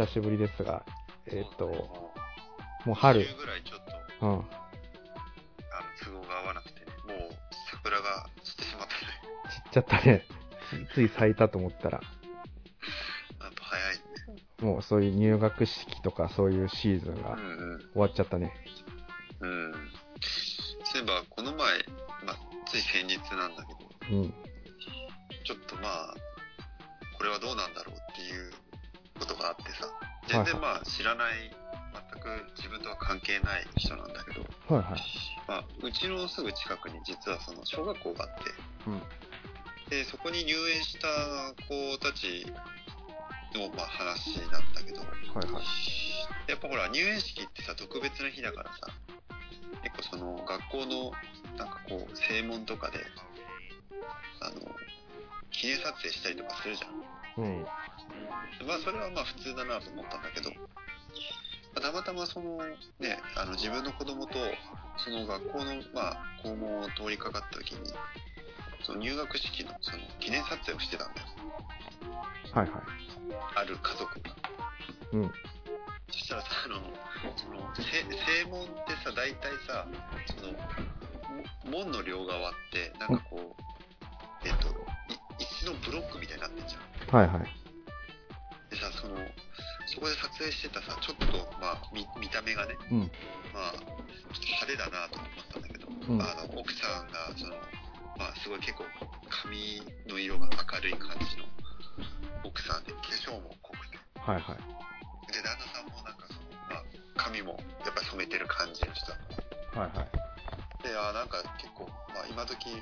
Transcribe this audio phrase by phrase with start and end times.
[0.00, 0.82] お久しぶりですが、
[1.26, 2.12] えっ、と、も
[2.86, 3.80] もう春、冬ぐらいちょっ
[4.18, 4.44] と、うん、あの、
[6.02, 7.36] 都合が合わなくてね、もう
[7.70, 9.10] 桜が散ってしまってね、
[9.50, 10.24] 散っちゃったね。
[10.88, 14.02] つ つい咲いたと思ったら、やっぱ早いね。
[14.62, 17.80] もうそういう入学式とかそういうシーズンがうんうん。
[17.92, 18.54] 終わっちゃったね。
[19.40, 19.72] うん。
[20.84, 21.78] そういえば、この前、
[22.24, 24.34] まあ、つい先日なんだけど、うん。
[32.90, 34.42] は関係ない人なんだけど、
[34.74, 35.00] はいはい。
[35.46, 38.50] まあ、うちのすぐ近くに実はその小学校があって、
[38.86, 39.02] うん。
[39.90, 41.08] で、そこに入園した
[41.66, 42.46] 子たち
[43.54, 45.06] の、まあ、話なんだけど、は
[45.42, 45.64] いはい。
[46.48, 48.88] やっぱほら、入園式ってさ、特別な日だからさ、
[49.82, 51.12] 結構その、学校の、
[51.56, 52.98] なんかこう、正門とかで、
[54.40, 54.60] あの、
[55.50, 57.44] 記念撮影したりとかするじゃん。
[57.44, 57.66] うん。
[58.66, 60.79] まあ、それはまあ普通だなと思ったんだけど、まあ
[61.80, 62.58] たまたまその、
[62.98, 64.34] ね、あの、自分の子供と、
[64.98, 67.92] その学校の、まあ、校門を通りかかった時に、
[68.82, 71.26] その入学式の、その、記念撮影をしてたんだよ。
[72.52, 72.82] はいはい。
[73.56, 74.30] ある家族が。
[75.12, 75.32] うん。
[76.10, 76.80] そしたらさ、あの、
[77.36, 79.86] その、せ正門ってさ、大体さ、
[80.36, 80.52] その、
[81.72, 84.72] も門の両側って、なんかこう、えっと、い
[85.38, 87.16] 石のブロックみたいになってんじゃん。
[87.16, 87.59] はいはい。
[90.00, 91.28] そこで撮影してたさ、ちょっと、
[91.60, 93.12] まあ、見見た目がね、うん。
[93.52, 93.92] まあ、ちょっ
[94.32, 97.52] と派手だなと思ったんだけど、うんあの、奥さんが、その、
[98.16, 98.88] まあ、すごい結構、
[99.28, 101.44] 髪の色が明るい感じの
[102.48, 104.56] 奥さんで、化粧も濃くて、はいはい。
[105.28, 106.84] で、旦那さんもなんかその、まあ、
[107.20, 109.12] 髪もやっぱり染めてる感じの人
[109.76, 110.08] はいはい。
[110.82, 111.84] で、あーなんか結構、
[112.16, 112.72] まあ、今時、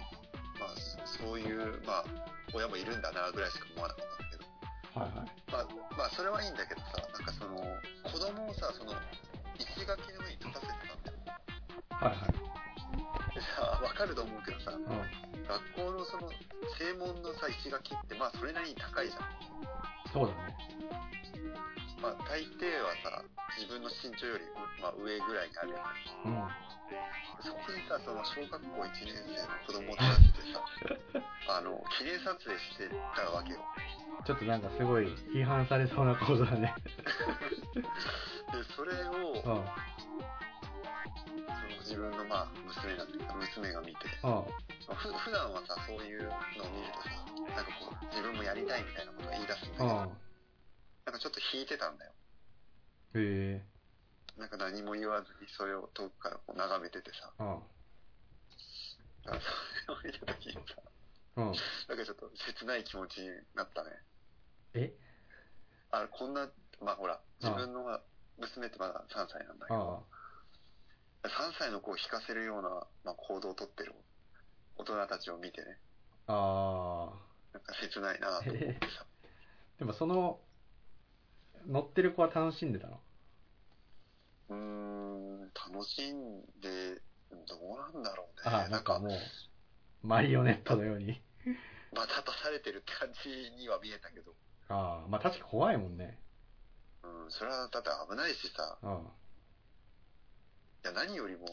[0.55, 0.79] まあ、
[1.19, 2.05] そういう、まあ、
[2.55, 4.38] 親もいるんだな、ぐらいしか思わなかったんだけど、
[4.99, 5.31] はいはい。
[5.53, 5.67] まあ、
[5.97, 7.55] まあ、それはいいんだけどさ、なんかその、
[8.11, 8.93] 子供をさ、その、
[9.55, 11.19] 石垣の上に立たせてたんだよ。
[11.91, 12.39] はいはい。
[13.35, 14.87] でさ、わかると思うけどさ、うん。
[15.47, 16.31] 学校のその、
[16.79, 19.39] 正門のさ、石垣って、まあ、それなりに高いじゃん。
[20.13, 20.57] そうだね。
[22.01, 23.23] まあ、大抵はさ、
[23.59, 24.45] 自分の身長より、
[24.81, 25.83] まあ、上ぐらいにあるよね。
[26.27, 26.69] うん。
[27.43, 30.63] そこにさ、その小学校1年生の子供を立ててさ、
[31.59, 33.61] あの、記念撮影してたわけよ。
[34.27, 36.75] ちょっとなんかすごい批判されそうなことだね。
[38.53, 39.43] で、それを、うん。
[39.43, 39.65] その
[41.81, 44.31] 自分のまあ、娘なんだけど、娘が見て、うん。
[44.31, 44.45] ま
[44.91, 47.11] あふ普段はさ、そういうのを見るとさ、
[47.57, 50.28] なんかこう、自分もやりたいみたいなことを言い出すんだけど、うん。
[51.09, 52.13] なんかちょっと引いてたんだよ。
[53.17, 53.65] へえ。
[54.37, 57.47] なんか何も言わずにそれを遠くからこう眺めててさ、うん。
[59.25, 60.61] だからそれを見た時にさ、
[61.37, 61.45] うん。
[61.47, 63.91] なんかちょっと切ない気持ちになったね。
[64.75, 64.93] え？
[65.93, 66.51] あこんな、
[66.85, 67.81] まあほら、自分の
[68.37, 70.05] 娘ってまだ3歳なんだけあど、
[71.25, 72.69] 3歳の子を引かせるような、
[73.03, 73.95] まあ、行動をとってる
[74.77, 75.79] 大人たちを見てね、
[76.27, 76.35] あ。
[76.35, 77.57] ああ。
[77.57, 79.07] なんか切ないなと思ってさ。
[79.81, 80.45] でもその、
[81.69, 83.01] 乗ってる子は楽しんでたの？
[84.49, 85.41] うーん、
[85.73, 88.43] 楽しんで、どうなんだろうね。
[88.45, 89.11] ああ、なんかもう、
[90.03, 91.21] マリオネットのように。
[91.95, 94.33] またされてるって感じには見えたけど、
[94.69, 96.19] ああ、まあ確か怖いもんね。
[97.03, 98.91] うん、それはだって危ないしさ、うん。
[98.91, 101.47] いや、何よりも、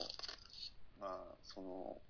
[0.99, 2.01] まあ、その、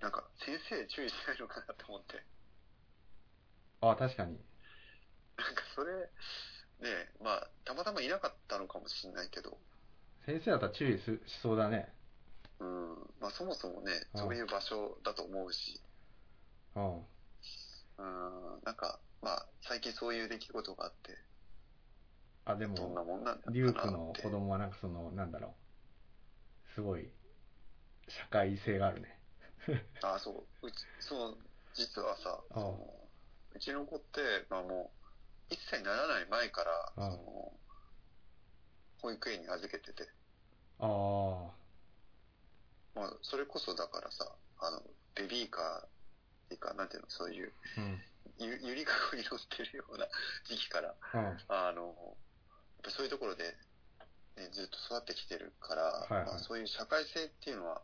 [0.00, 2.22] なんか、先生注意しないのかなって思って。
[3.80, 4.36] ああ、確かに。
[5.36, 5.92] なんか、それ、
[6.80, 9.60] ねまあ、たまたまいなかったのかもしれないけど、
[10.26, 11.94] 先生だったら注意すしそうだね。
[12.58, 15.80] うん、まあ、そもそもね、うんそういう場所だと思うし、
[16.74, 17.06] うん。
[17.98, 21.26] うん、なんか、まあ、最近そういう出来事があって、
[22.46, 23.90] あ、でどんも、なもんなんだろリュウク。
[23.90, 25.56] の子供はなんかその、なんだろ
[26.70, 26.72] う。
[26.74, 27.10] すごい、
[28.08, 29.20] 社会性があるね。
[30.02, 31.38] あ、そう、うち、そう、
[31.74, 33.08] 実はさ、ああその
[33.54, 35.03] うちの子って、まあもう、
[35.54, 37.52] 1歳にならない前から、その、
[38.98, 40.08] 保育園に預けてて、
[40.80, 40.88] ああ、
[42.98, 44.26] まあ、それこそだからさ、
[44.58, 44.82] あの、
[45.14, 45.88] ベビーカーっ
[46.48, 48.02] ていうか、なんていうの、そういう、うん。
[48.38, 50.08] ゆゆりかごに乗ってるような
[50.44, 51.38] 時期から、うん。
[51.48, 52.16] あの、
[52.88, 53.56] そういうところで、
[54.36, 57.82] ね、ずっと育ってきてるから、はいはいまあ、そういう社会性っていうのは、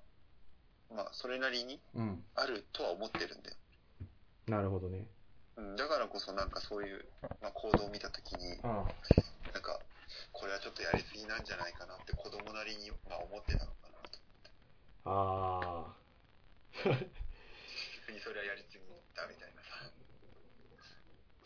[0.90, 2.24] まあ、それなりにうん。
[2.34, 3.56] あるとは思ってるんだよ。
[4.46, 5.06] なるほどね。
[5.60, 7.04] うん、だからこそなんかそういう、
[7.42, 8.88] まあ、行動を見たときに、あ
[9.52, 9.78] なんか、
[10.32, 14.18] これはちょっとやりすぎなんじゃないかなって子供なりに、まあ、思ってたのかなと。
[15.04, 15.92] あ。
[15.92, 15.94] あ
[16.80, 18.84] 逆にそれはやりすぎ
[19.14, 19.68] だみたいなさ。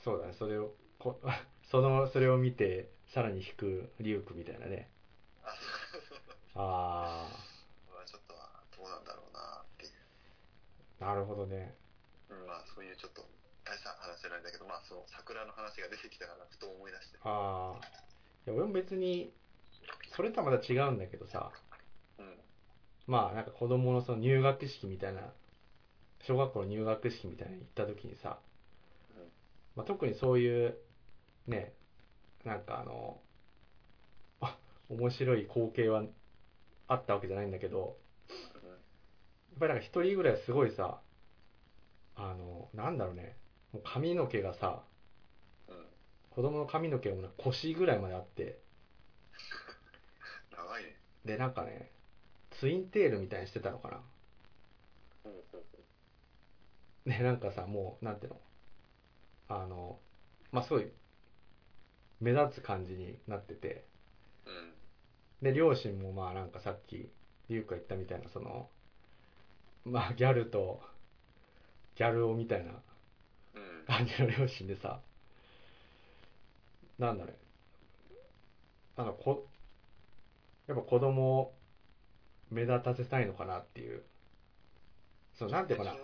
[0.04, 0.32] そうだね。
[0.38, 1.20] それを、こ
[1.70, 4.90] その、それを見て、さらに引くリュウクみたいなね。
[5.42, 5.50] あ、
[5.92, 6.36] そうそうそう。
[6.54, 7.28] あ
[7.90, 9.92] まあちょっとはどうなんだろうなっていう。
[11.00, 11.74] あ、なるほどね。
[12.28, 13.33] うん、まあそういうちょっと
[13.64, 17.18] 大した話じゃないんだけど、まあその桜の話が出てきたからふと思い出して。
[17.22, 17.86] ああ。
[18.46, 19.32] いや、俺も別に、
[20.14, 21.50] それとはまた違うんだけどさ、
[22.18, 22.38] うん。
[23.06, 25.32] まあなんか子供のその入学式みたいな、
[26.22, 28.38] 小学校の入学式みたいなの行った時にさ、
[29.16, 29.24] うん
[29.76, 30.76] まあ、特にそういう、
[31.46, 31.72] ね、
[32.44, 33.20] なんかあの、
[34.40, 34.56] あ、
[34.88, 36.04] 面白い光景は
[36.88, 37.96] あったわけじゃないんだけど、
[38.62, 38.70] うん。
[38.70, 38.78] やっ
[39.58, 41.00] ぱりなんか一人ぐらいすごいさ、
[42.16, 43.36] あの、なんだろうね、
[43.74, 44.84] もう髪の毛がさ、
[45.68, 45.86] うん。
[46.30, 48.60] 子供の髪の毛がもう腰ぐらいまであって、
[50.56, 50.96] 長いね。
[51.24, 51.90] で、なんかね、
[52.50, 53.96] ツインテールみたいにしてたのかな。
[55.24, 55.62] ほうほう
[57.04, 58.40] ほね、なんかさ、もう、なんていうの？
[59.48, 59.98] あの、
[60.52, 60.88] まあ、すごい、
[62.20, 63.84] 目立つ感じになってて、
[64.46, 64.50] う。
[64.50, 64.72] うん。
[65.42, 67.10] で、両親もまあなんかさっき、
[67.48, 68.68] リュウが言ったみたいな、その、
[69.84, 70.80] まあギャルと、
[71.96, 72.93] ギャル男みたいなうん。
[73.86, 75.00] 感じの両親でさ、
[76.98, 77.36] なんだろう、
[78.96, 79.48] なんかこ、
[80.66, 81.58] やっぱ子供を
[82.50, 84.04] 目立たせたいのかなっていう、
[85.34, 86.00] そう、なんていうかな、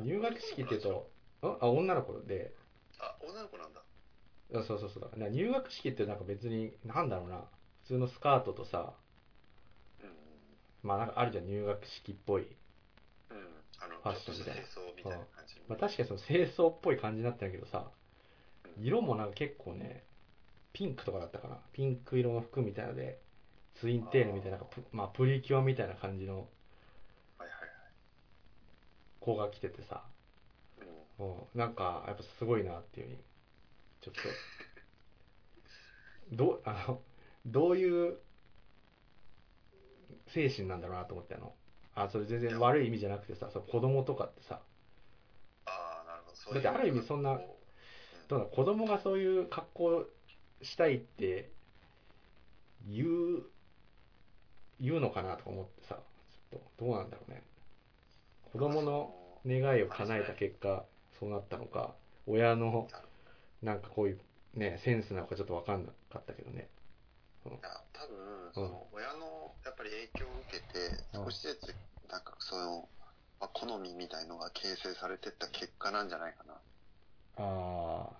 [0.00, 1.12] 入学式っていうと、
[1.42, 2.54] んあ、女の子で、
[2.98, 3.82] あ、女の子なんだ。
[4.54, 5.16] あそうそうそうだ。
[5.16, 7.48] な入学式ってなんか別に、なんだろうな、
[7.82, 8.94] 普通のスカートとさ、
[10.00, 10.58] うん。
[10.82, 12.56] まあなんかあるじゃん、入学式っぽい。
[13.80, 13.84] うん。
[13.84, 15.54] あの、ファッション清掃みたいな感じ。
[15.68, 17.90] まあ確かにその清掃っぽい感じになってたけどさ、
[18.78, 20.04] 色もなんか結構ね、
[20.72, 21.58] ピンクとかだったかな。
[21.72, 23.20] ピンク色の服みたいなので、
[23.74, 24.60] ツインテールみたいな、
[24.92, 26.48] まあプリキュアみたいな感じの
[27.38, 27.88] はいはい
[29.20, 30.02] 子が来ててさ、
[30.78, 30.88] はい。
[30.88, 31.08] うん。
[31.18, 33.18] うんなんかやっぱすごいなっていうふうに、
[34.02, 34.40] ちょっと、
[36.30, 37.00] どう、あの、
[37.46, 38.18] どういう
[40.28, 41.54] 精神なんだろうなと思ってあの、
[42.04, 44.60] あ、それ全然悪い意味じゃなくてさ、その子供とかってさ、
[45.66, 46.36] ああ、なるほど。
[46.36, 47.40] そうだってある意味そんな
[48.28, 50.06] どうだ子供がそういう格好
[50.62, 51.50] したいって
[52.86, 53.42] 言う、
[54.80, 55.98] 言うのかなとか思ってさ、
[56.50, 57.42] ちょっとどうなんだろうね。
[58.52, 59.14] 子供の
[59.46, 60.84] 願いを叶えた結果、
[61.18, 61.94] そうなったのか、
[62.26, 62.88] 親の
[63.62, 64.20] なんかこういう
[64.54, 66.68] ね、センスなのかちょっとわかんなかったけどね。
[67.56, 70.78] いや多分その親のやっぱり影響を受けて
[71.14, 71.24] うん。
[71.24, 71.76] 少しずつ
[72.10, 72.88] なんかその、
[73.40, 76.54] まあ、好みみたいのが形成されてった結果なんじゃないかな。
[77.36, 78.16] ああ、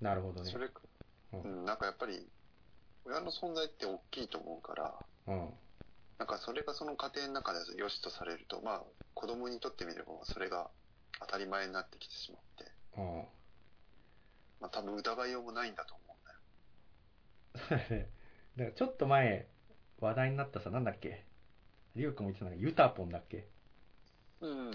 [0.00, 0.50] なるほどね。
[0.50, 0.58] そ。
[0.58, 0.68] れ、
[1.32, 1.42] うん。
[1.42, 2.28] うん、なんかやっぱり
[3.04, 5.54] 親の存在って大きいと思うからうん。
[6.18, 8.84] なんかそれがその家庭の中で良しとされるとまあ
[9.14, 10.70] 子供にとってみればそれが
[11.20, 13.37] 当たり前になってきてしまって、うん。
[14.60, 16.38] まあ、多分疑いようもないんだと思うんだよ
[17.68, 18.10] そうだね。
[18.56, 19.48] だからちょっと前、
[20.00, 21.24] 話題になったさ、なんだっけ？
[21.96, 23.48] リュウ君も言ってたんだけど、ユタポンだっけ？
[24.40, 24.70] うん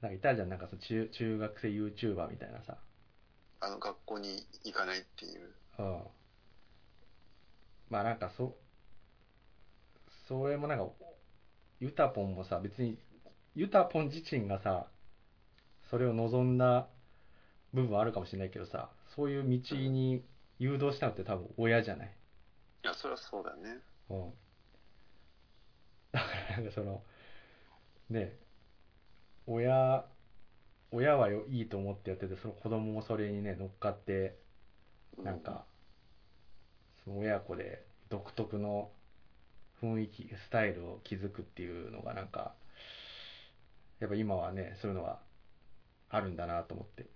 [0.00, 2.78] なんかいたじゃん、なんかその中中学生 YouTuber みたいなさ。
[3.60, 6.04] あの学校に行かないっていううん。
[7.90, 8.58] まあなんかそ、
[10.26, 10.90] それもなんか、
[11.78, 12.98] ユタポンもさ、別に、
[13.54, 14.90] ユタポン自身がさ、
[15.90, 16.88] それを望んだ
[17.72, 20.22] 部分はあるかもしれないけどさ、そういう道に
[20.58, 22.16] 誘導したのって多分親じゃない？
[22.84, 24.32] いやそれはそうだよねうん。
[26.12, 27.02] だからなんかその、
[28.10, 28.32] ね、
[29.46, 30.04] 親、
[30.90, 34.36] 親はよいいと思ってやってて、その子供もそれにね、乗っかって、
[35.22, 35.64] なんか、
[37.04, 38.90] その親子で独特の
[39.80, 42.54] 雰囲気、スタイルを築くっていうのがなんか、
[44.00, 45.20] やっぱ今はね、そういうのは
[46.10, 47.06] あるんだなと思って。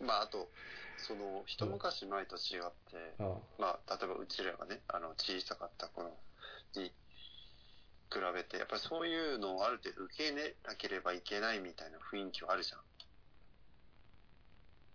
[0.00, 0.50] まああと
[0.96, 3.36] その一昔前と違って、うん。
[3.58, 6.10] まあ、例えばうちらがね、あの、小さかった頃
[6.76, 6.92] に
[8.10, 12.80] 比べて、やっぱりそういうのをある程度受け入れなければいけないみたいな雰囲気はあるじゃん。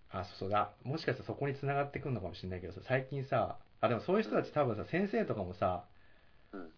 [0.10, 0.75] あ、そうそうだ。
[0.84, 5.88] もしかしたらそこに繋がってくるのかもしれないけどさ、最近さ、あ、でもそういう人たち多分さ、先生とかもさ、
[6.51, 6.72] うん。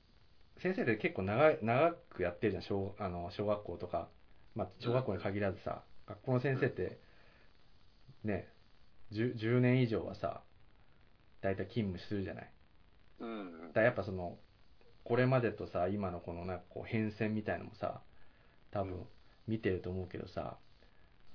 [0.57, 4.09] 先生って結構長い長くやってるじゃん小あの小学校とか、
[4.55, 7.01] まあ、小学校に限らずさ、学校の先生って
[8.23, 8.47] ね
[9.11, 10.41] 10, 10年以上はさ
[11.41, 12.53] 大体勤務するじゃない
[13.19, 13.67] うん。
[13.69, 14.37] だからやっぱその
[15.03, 18.01] これまでとさ今のこのなんかこう変遷みたいのもさ
[18.71, 19.05] 多分
[19.47, 20.57] 見てると思うけどさ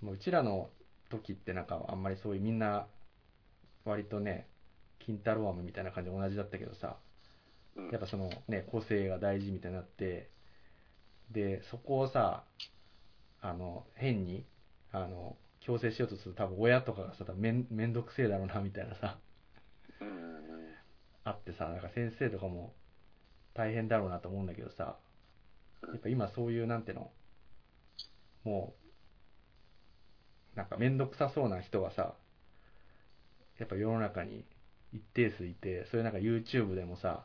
[0.00, 0.70] もううちらの
[1.10, 2.86] 時ってなんかあんまりそういうみんな
[3.84, 4.46] 割とね
[4.98, 6.96] 金太郎飴みたいな感じで同じだったけどさ
[7.76, 7.90] うん。
[7.90, 10.30] やっぱそのね、個性が大事みたいになって、
[11.30, 12.44] で、そこをさ、
[13.40, 14.44] あの、変に、
[14.92, 15.36] あの、
[15.66, 19.18] 強制しようとすると多分親とかがさ、多分めんめんどくせえだろうなみたいなさ、
[21.24, 22.72] あってさ、なんか先生とかも
[23.52, 24.96] 大変だろうなと思うんだけどさ、
[25.82, 27.10] やっぱ今そういう、なんていうの、
[28.44, 28.74] も
[30.54, 32.14] う、なんかめんどくさそうな人がさ、
[33.58, 34.44] やっぱ世の中に
[34.92, 37.24] 一定数いて、そういうなんか YouTube でもさ、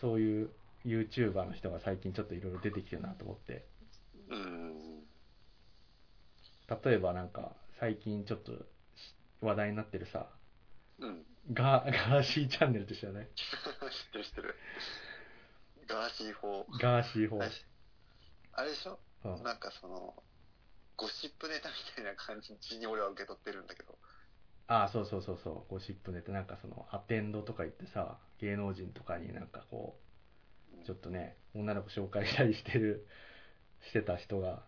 [0.00, 0.50] そういう
[0.86, 3.64] YouTuber の人が最近ちょっといろいろ出てきてるなと思って、
[4.30, 4.71] うんうん
[6.84, 8.58] 例えばなんか最近ちょっとし
[9.40, 10.26] 話題になってるさ、
[10.98, 11.24] うん。
[11.52, 13.28] ガーガーシーチャンネルって知らない？
[13.34, 14.54] 知ってる知ってる。
[15.88, 16.66] ガーシー法。
[16.80, 17.42] ガーシー法。
[17.42, 17.44] あ。
[17.46, 17.50] れ
[18.52, 18.98] あれでしょ？
[19.24, 19.42] うん。
[19.42, 20.22] なんかその
[20.96, 23.98] ゴシップネタみたいな感じに俺は受け取ってるんだけど。
[24.68, 29.98] ああ、そうそうそうそう、ゴシップネタ、なんかその、アテンドとか行ってさ、芸能人とかになんかこ
[30.80, 33.06] う、ちょっとね、女の子紹介したりしてる、
[33.80, 34.64] してた人が、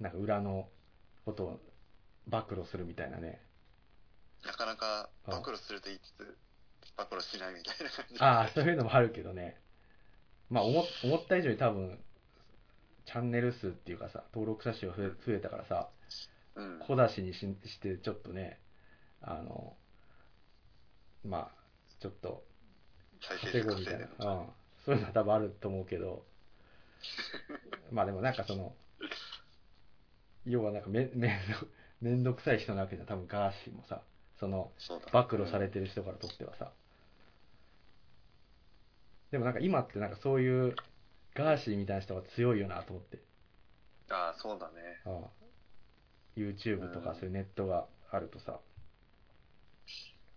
[0.00, 0.68] なんか裏の
[1.24, 1.60] ことを
[2.26, 3.40] 暴露するみたいなね。
[4.44, 6.36] なかなかあ暴露すると言いつつ
[6.96, 8.18] 暴露しないみたいな感じ。
[8.20, 9.56] ああ、そういうのもあるけどね。
[10.50, 11.98] まあ、思思った以上に多分、
[13.06, 15.88] チャンネル数っていうかさ、登録者数が増え増えたからさ、
[16.56, 16.78] うん。
[16.86, 18.60] 小出しにしして、ちょっとね、
[19.20, 19.76] あの、
[21.24, 21.50] まあ、
[22.00, 22.44] ちょっと、
[23.40, 24.46] 稼ごうみたいな、うん、
[24.84, 26.24] そういうのは多分あると思うけど、
[27.90, 28.74] まあでもなんかその、
[30.46, 31.68] 要はなんかめ めんど
[32.00, 34.02] めんどくさい人なわけじゃん、多分ガーシーもさ、
[34.38, 36.72] その、そうだ暴露されてる人からとってはさ。
[39.30, 40.76] でもなんか今ってなんかそういう
[41.34, 43.18] ガーシーみたいな人が強いよなと思って。
[44.10, 45.30] ああそうだねああ
[46.36, 48.60] YouTube とかうんそういうネットがあるとさ。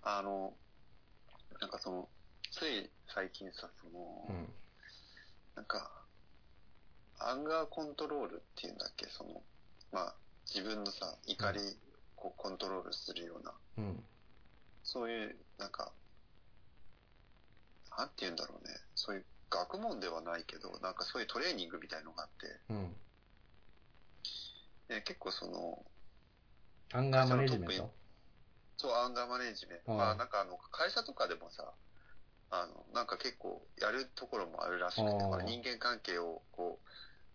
[0.01, 0.53] あの
[1.59, 2.09] なんかその
[2.49, 4.53] つい最近さその、うん。
[5.55, 5.91] なんか
[7.19, 9.41] アンガーコントロールっていうんだっけその
[9.91, 10.15] まあ
[10.45, 11.59] 自分のさ怒り
[12.15, 13.53] こうコントロールするような。
[13.77, 14.03] うん。
[14.83, 15.91] そういうなんか
[17.97, 18.73] なんて言うんだろうね。
[18.95, 22.59] そういう学問ではないけどなんかそういうトレーニングみたいのがあって。
[22.69, 22.95] うん。
[24.87, 25.85] で結構その
[26.93, 27.91] アンガーマネジメント？
[28.77, 29.91] そうアンガーマネジメント。
[29.93, 31.73] まあなんかあの会社とかでもさ
[32.49, 35.11] あのなんか結構やるところもあるらしくて
[35.45, 36.87] 人間関係をこう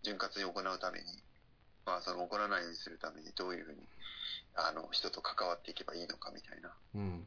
[0.02, 1.04] 潤滑に行うために
[1.84, 3.78] まあその怒らないようにするためにどういうふうに
[4.54, 7.26] あの人と関わっていけばいいのかみたいなうん。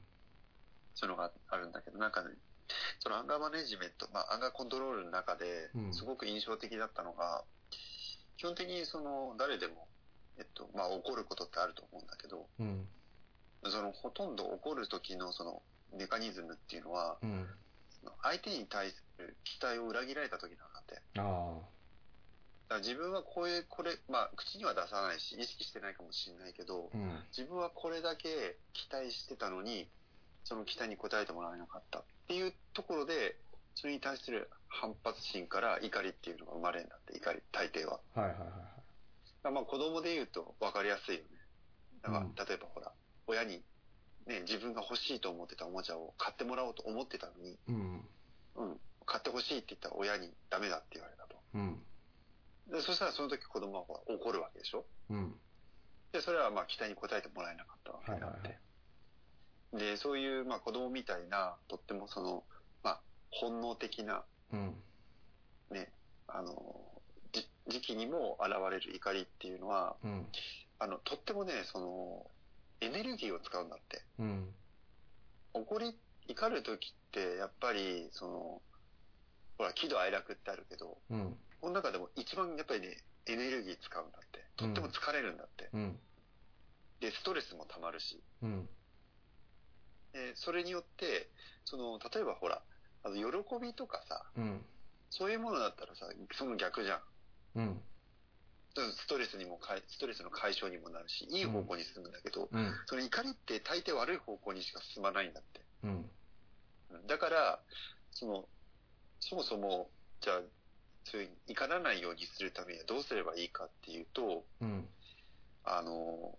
[0.96, 2.30] そういうのがあるんだけどなんかね
[3.00, 7.44] そのアンガーマネジメント、まあ、アンガーコントロールの中でうんすごく印象的だったのが、
[8.38, 9.88] 基本的にその誰でも、
[10.38, 12.88] えっとまあ、怒ることってあると思うんだけどうん。
[13.68, 15.62] そのほとんど怒る時のその
[15.98, 17.48] メカニズムっていうのはうん。
[18.00, 21.02] その相手に対する期待を裏切られた時なんだって
[22.68, 26.98] だ自分はこういうこれ、まあ、口には出さないし意識してないかもしれないけどあ。
[26.98, 27.24] うん。
[27.36, 29.88] 自分はこれだけ期待してたのに
[30.44, 33.36] その期待に応えてもらえなかったっていうところで
[33.76, 38.46] それに対する反発心から怒りっていうのが生まれるんだって怒り大抵ははいはいは
[39.50, 41.28] いまあ子供で言うと分かりやすいよね
[42.02, 42.92] だからうん例えばほら
[43.28, 43.62] 親に、
[44.28, 48.02] ね、自分が欲しいと思ってたおもちゃを買ってもらおうと思ってたのに、うん。
[48.56, 51.80] うん、買ってほしいって言ったら親にダメだって言われたとうん。
[52.68, 54.86] でそしたらその時子供は怒るわけでしょ？
[55.10, 55.40] うん。
[56.12, 58.22] でそれはまあ期待に応えてもらえなかったわけはい
[59.74, 59.88] で。
[59.92, 62.44] でそういう、まあ、子供みたいなとってもその、
[62.84, 64.76] まあ、本能的な、うん。
[65.70, 65.92] ね、
[66.28, 67.02] あの
[67.34, 70.28] じ時期にも現れる怒りっていうのはうん。
[70.80, 72.32] あのとってもねその
[72.82, 74.54] エネルギーを使うんだってうん。
[75.54, 78.62] 怒り怒る時ってやっぱりその
[79.58, 81.38] ほら喜怒哀楽ってあるけどうん。
[81.66, 82.96] この中でも一番やっぱりね
[83.26, 85.98] エネルギー使うんだってとっても疲れるんだって、うん。
[87.02, 88.70] でストレスもたまるしうん。
[90.14, 91.28] でそれによって
[91.66, 92.62] その例えばほら
[93.02, 94.62] あの喜びとかさうん。
[95.10, 96.06] そういうものだったらさ
[96.38, 97.02] その逆じゃ
[97.56, 97.82] んうん。
[98.76, 102.74] ストレスにもかいストレスの解消にもなるしいい方向に進むんだけど、うん。
[102.86, 105.90] その怒りって大抵悪い方向にしか進まないんだってうん。
[106.92, 107.58] うんだから
[108.12, 108.46] その
[109.20, 109.90] そもそも
[110.22, 110.42] じゃあ
[111.06, 114.88] そういう怒らないようにするためにはどうすればいいかっていうとうん。
[115.64, 116.38] あの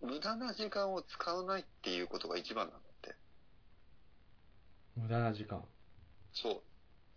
[0.00, 3.14] 無駄な時間を使わないっていうことが一番なんだって
[4.96, 5.62] 無駄な時間。
[6.32, 6.62] そう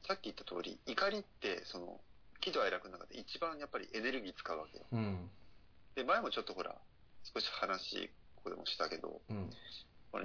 [0.07, 1.99] さっき言った通り怒りってその
[2.41, 5.29] 喜怒哀楽の中で一番やっぱりエネルギー使うわけようん。
[5.95, 6.75] で前もちょっとほら
[7.23, 9.49] 少し話ここでもしたけどうん。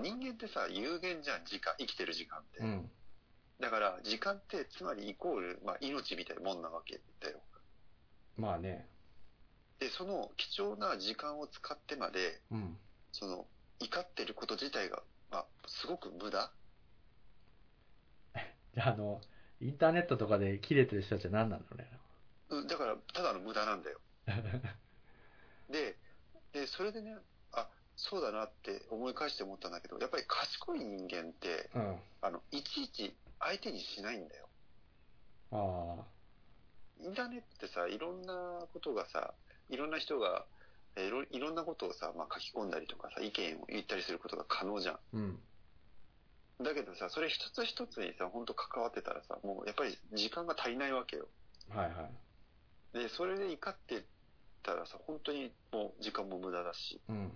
[0.03, 2.91] 人間ってさ有限じゃん時間生きてる時間って、うん。
[3.61, 7.39] だから時間ってつまりイコール、まあ、命みたいなもんなわけだよ
[8.37, 8.89] まあね。
[9.79, 12.77] で、その貴重な時間を使ってまで、うん。
[13.13, 13.47] その、
[13.81, 16.51] 怒ってること自体が、まあ、すごく無駄？
[18.75, 19.21] じゃあ、あの、
[19.61, 21.91] インターネットとかで切れてる人たちは何なんだろうね？
[22.51, 24.01] うん、だから、ただの無駄なんだよ。
[25.69, 25.97] で、
[26.53, 27.17] で、それでね、
[27.53, 32.01] あ、そうだなって思い返して思ったんだけど、やっぱり賢い人間って、うん。
[32.23, 34.49] あの、いちいち相手にしないんだよ。
[35.53, 35.97] あ
[37.03, 39.35] インターネットってさ、いろんなことがさ、
[39.71, 40.45] いろんな人が、
[40.97, 44.95] えーいろいろんなことをさ、まあ、書き込んだりとかさ、意見を言ったりすることが可能じゃん。
[44.95, 44.99] あ。
[45.15, 45.39] うん。
[46.63, 51.27] だけどさ、それ一つ一つにさ、本当関わってたらさ、もうやっぱり時間が足りないわけよ。
[51.71, 52.09] はいは
[52.95, 52.99] い。
[52.99, 54.05] で、それで怒って
[54.63, 57.01] たらさ、本当にもう時間も無駄だし。
[57.09, 57.33] うん。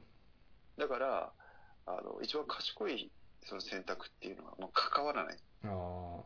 [0.77, 1.33] だから、
[1.87, 3.11] あの、一番賢い
[3.45, 5.39] その選択っていうのはもう関わらない。
[5.65, 6.23] あ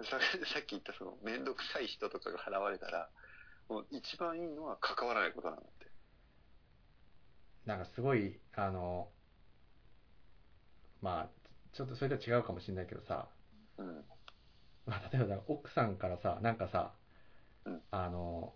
[0.00, 0.04] あ。
[0.04, 3.10] さ さっき言ったその、めんどくさい人とかが現れたら、
[3.68, 5.90] もう一番いいのは関わらないことなんだって。
[7.66, 9.10] なんかすごい、あの、
[11.00, 11.28] まあ、
[11.72, 13.28] ちょっとそれとは違うかもしれないけどさ、
[13.78, 14.04] うん。
[14.86, 16.92] まあ、例えば奥さんからさ、なんかさ、
[17.64, 18.54] うんあの、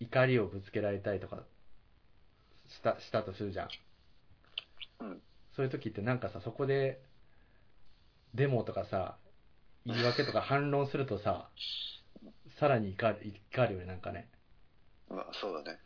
[0.00, 1.44] 怒りをぶつけられたりとか
[2.66, 3.68] した、したとするじゃん。
[5.00, 5.22] うん。
[5.54, 7.02] そういう時ってなんかさ、そこで、
[8.34, 9.16] デモとかさ、
[9.84, 11.48] 言い訳とか反論するとさ、
[12.60, 14.28] さらに怒る、怒るよね、なんかね。
[15.08, 15.78] まあ、そうだね。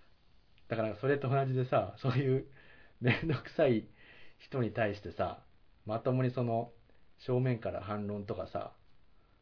[0.68, 2.46] だからそれと同じでさ、そういう
[3.00, 3.86] めんどくさい
[4.38, 5.42] 人に対してさ、
[5.86, 6.72] まともにその
[7.18, 8.72] 正面から反論とかさ、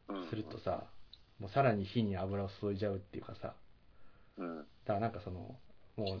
[0.07, 0.29] うん。
[0.29, 0.87] するとさ、
[1.39, 3.55] もうさらに火に油を注いじゃうっていうかさ、
[4.37, 4.57] うん。
[4.57, 5.59] だからなんかその、
[5.95, 6.15] も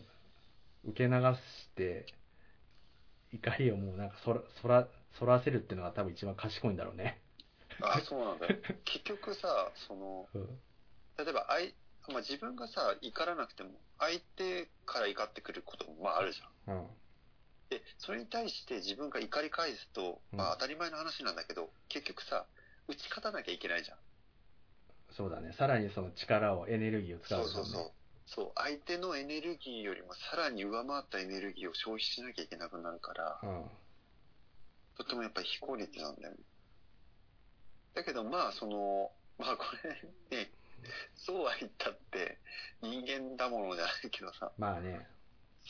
[0.85, 2.05] う受け流して、
[3.33, 4.87] 怒りをもうなんかそら、そら、
[5.17, 7.21] そらせるっていうのが多分一番賢いんだろうね。
[7.81, 8.55] あ、そうなんだよ。
[8.85, 10.59] 結局さ、その、うん。
[11.17, 11.75] 例えば、あい、
[12.09, 16.75] まあ、自分がさ、怒らなくても、相手から怒ってくることも、まあ、あるじゃん。
[16.75, 16.87] うん。
[17.69, 22.45] で、それに対して自分が怒り返すと、うんまあ、当たり前の話なんだけど、結局さ、
[22.87, 23.97] 打ち勝たなきゃいけないじゃん。
[25.11, 25.53] そうだね。
[25.53, 27.47] さらにその力を、エネルギーを使う。
[27.47, 27.91] そうそうそう。
[28.25, 33.71] そう、相手のエネルギーよりもさらに上回ったエネルギーを消費しなきゃいけなくなるから、うん。
[35.01, 36.37] とってもやっぱり非効率なんだよね。
[37.95, 39.65] だけどまあその、まあこ
[40.31, 40.51] れね、
[41.15, 42.37] そうは言ったって
[42.81, 45.07] 人間だものじゃないけどさ、まあね。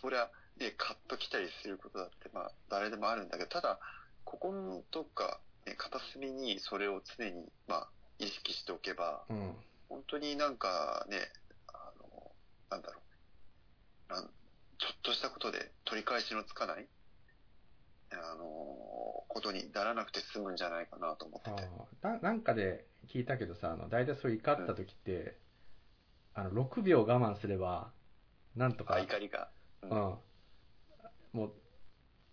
[0.02, 3.80] そりゃね、カッと来たりすることだってまあ誰でもあるんだけど、ただ、
[4.26, 7.89] 心のどっか、ね、片隅にそれを常にまあ
[8.20, 9.56] 意識しておけば、うん。
[9.88, 11.32] 本当になんかね、
[11.67, 12.32] あの、
[12.70, 13.00] なんだろ
[14.10, 14.13] う。
[14.13, 14.30] なん
[14.78, 16.88] ちょっとしたことで取り返しのつかない、
[18.13, 18.45] あの、
[19.28, 21.63] ことにならなくて済むんじゃないかなと思ってあて。
[22.04, 25.38] あななんかで聞いたけどさ、あの大体そういう怒った時って、
[26.34, 27.91] あの6秒我慢すれば、
[28.56, 29.50] なんとか、あ、怒りが。
[29.84, 29.91] ううん、
[31.34, 31.54] もう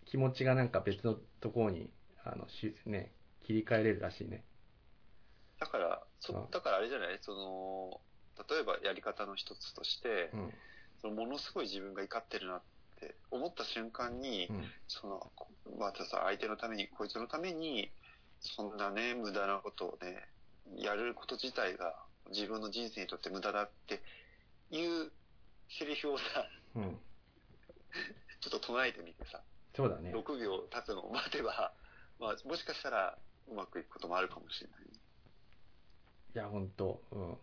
[0.05, 1.89] 気持ちがなんか別のところに
[2.23, 3.11] あのし、ね、
[3.41, 4.43] 切り替えれるらしいね。
[5.59, 7.19] だから、うそんだからあれじゃない？
[7.21, 8.01] その、
[8.49, 10.53] 例えばやり方の一つとして、うん。
[11.01, 12.67] そのものすごい自分が怒ってるなって
[13.31, 14.63] 思った瞬間に、うん。
[14.87, 15.31] その、
[15.77, 17.91] またさ、相手のために、こいつのために、
[18.39, 20.27] そんなね、無駄なことをね、
[20.77, 21.95] やること自体が
[22.29, 24.01] 自分の人生にとって無駄だって
[24.71, 25.11] いう
[25.77, 26.23] セリフをさ、
[26.75, 26.99] うん。
[28.41, 29.41] ちょっと唱えてみてさ、
[29.75, 30.13] そうだね。
[30.13, 31.73] 6秒経つのを待てば、
[32.19, 34.79] まあ、もしかしたらうまくいくこともあるかもしれない。
[36.35, 37.01] いや、ほんと。
[37.11, 37.37] うん。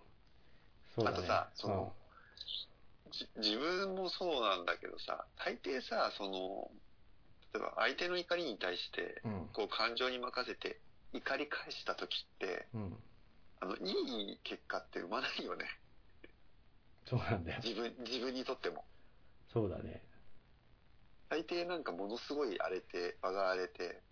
[0.95, 1.19] そうだね。
[1.19, 1.93] あとさその
[2.37, 2.69] じ
[3.37, 6.71] 自分もそうなんだけどさ、大抵さ、その、
[7.55, 9.41] 例えば相手の怒りに対して、うん。
[9.43, 9.49] うん。
[9.49, 10.81] こう感情に任せて
[11.13, 12.97] 怒り返した時って、うん。
[13.61, 15.65] あの、いい結果って生まないよね。
[17.07, 17.61] そうなんだよ。
[17.63, 18.85] 自分、自分にとっても。
[19.53, 20.03] そうだね。
[21.29, 24.03] 大抵なんかものすごい荒れて、場が荒れて、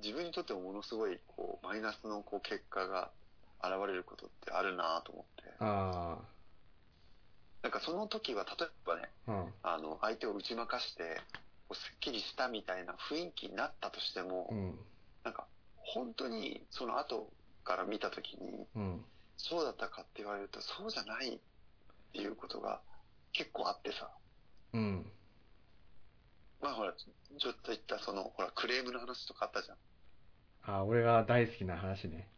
[0.00, 3.10] 自分にとってもものすごい、こう、マイナスのこう結果が
[3.62, 5.54] 現れることってあるなと思って。
[5.60, 6.18] あ
[7.62, 9.32] なんかその時は、例えばね、あ。
[9.32, 9.54] うん。
[9.62, 11.20] あの、相手を打ち負かして、
[11.72, 14.78] すっきりしたみたいな雰囲気になったとしても、うん。
[15.24, 17.32] なんか、本当にその後
[17.64, 19.04] から見た時に、うん。
[19.36, 21.40] そうだったかって言われると、そうじゃないっ
[22.12, 22.80] ていうことが
[23.32, 24.10] 結構あってさ。
[24.72, 25.12] うん。
[26.60, 29.78] まあほら、ちょっと言ったその、ほら、クレームの話とかあったじゃん。
[30.62, 32.28] あ、俺が大好きな話ね。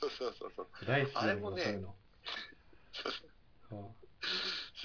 [0.00, 0.68] そうそうそうそう。
[0.86, 1.62] 大好きなあれもね
[2.92, 3.12] そう。
[3.68, 4.05] そう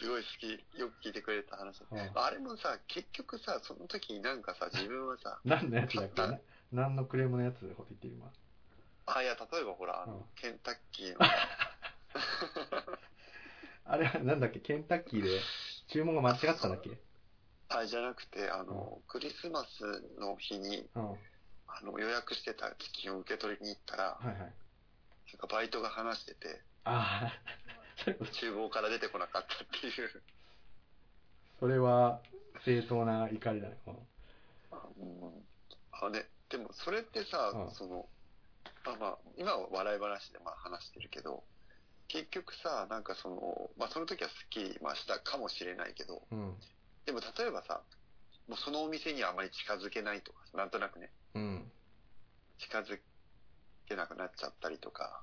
[0.02, 0.80] すごい好き。
[0.80, 1.82] よく聞いてくれた話。
[1.92, 6.16] うんあれもさ、結局さ、その時になんかさ、 自分はさ、何のやつだっけ？
[6.16, 6.40] たな
[6.72, 8.32] 何のクレームのやつのこと言ってる今？
[9.06, 11.30] あ、いや、例えばほら、あのうんケンタッキーの、あ
[13.86, 15.30] あれはなんだっけ、ケンタッキーで
[15.88, 16.98] 注文が間違ったんだっけ？
[17.70, 19.84] あれじゃなくて、あの、クリスマス
[20.20, 21.12] の日に、うん。
[21.12, 21.20] はい
[21.74, 24.36] あの、予約してたチキンを受け取りに行ったら、はい。
[24.36, 24.52] なん
[25.38, 27.42] かバイトが話してて、ああ、
[28.06, 30.24] 厨房から出てこなかったっていう。
[31.60, 32.22] それは
[32.66, 33.78] 正当な怒りだね。
[35.92, 38.08] あね、でもそれってさ、うんその、
[38.86, 41.44] まあまあ、今は笑い話でまあ話してるけど、
[42.08, 46.56] 結局さ、なんかその、まあその時はスッキリ、まあ、したかもしれないけど、うん。
[47.06, 47.82] でも例えばさ、
[48.48, 51.72] もうそのお店にはあまり近づけないとか、なんとなくね、うん。
[52.60, 53.00] 近づ
[53.88, 55.22] けなくなっちゃったりとか、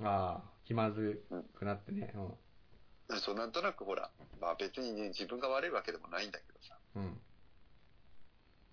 [0.00, 2.12] ああ、気まずくなってね。
[3.20, 7.02] そうなんとなくほら、まあ別にね、自分が悪いわけでもないんだけどさ、うん。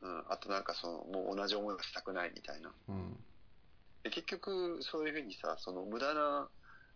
[0.01, 0.17] うん。
[0.17, 2.73] うん、あとなんかその、もう同じ思いがしたくないみたいな。
[2.89, 3.23] うん。
[4.03, 6.49] で結局、そういうふうにさ、その無駄な、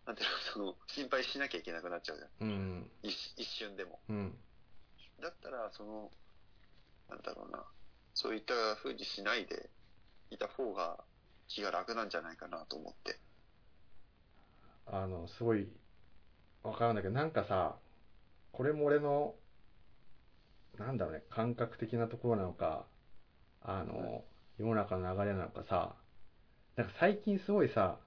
[0.05, 2.49] なんていうの、その、心配しなきゃいけなくなっちゃうじゃん。
[2.49, 2.91] うん。
[3.03, 3.99] 一一瞬でも。
[4.09, 4.37] うん。
[5.21, 6.11] だったら、その、
[7.09, 7.63] なんだろうな、
[8.13, 9.69] そういったふうにしないで
[10.29, 10.97] いた方が
[11.47, 13.19] 気が楽なんじゃないかなと思って。
[14.89, 15.67] あの、すごい、
[16.63, 17.76] わかるんだけど、なんかさ、
[18.52, 19.36] これも俺の、
[20.78, 22.86] なんだろうね、感覚的なところなのか、
[23.62, 24.23] あの、
[24.58, 25.95] 世の中の流れなのかさ、
[26.76, 27.97] なんか最近すごいさ、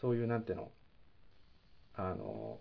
[0.00, 0.70] そういう、なんていうの、
[1.94, 2.60] あの、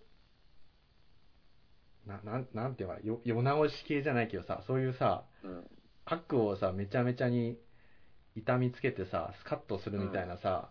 [2.05, 5.67] な、なん、なんていうのかな、よ、世直し系じゃないけどさ、そういうさ、うん。
[6.05, 7.57] 悪をさ、めちゃめちゃに
[8.35, 10.69] 痛みつけてさ、スカッとするみたいなさ、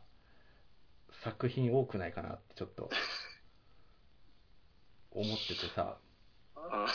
[1.25, 2.91] 作品多くないかなってちょっと。
[5.15, 5.99] 思っててさ、
[6.57, 6.87] あ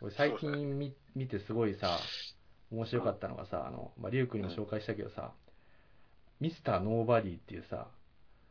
[0.00, 1.98] 俺最近見見てすごいさ、
[2.70, 5.32] 面白かったのがさ、あの、まあ、リュウ君にも紹介したけどさ、
[6.40, 7.88] ミスターノーバディっていうさ、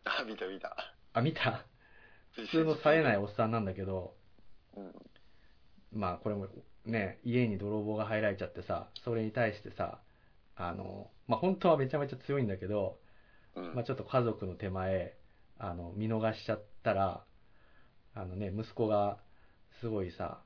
[0.03, 0.75] あ、見た見た。
[1.13, 1.65] あ、見た？
[2.33, 4.15] 普通の冴えないおっさんなんだけど、
[4.75, 4.93] うん。
[5.93, 6.47] まあこれも
[6.85, 9.99] ね、家に泥棒が入られちゃってさ、それに対してさ、
[10.55, 12.99] あの、まあ本当はめちゃめちゃ強いんだけど、
[13.57, 13.75] うん。
[13.75, 15.17] まあちょっと家族の手前、
[15.57, 17.23] あの、見逃しちゃったら、
[18.13, 19.17] あのね、息子が
[19.79, 20.41] すごいさ、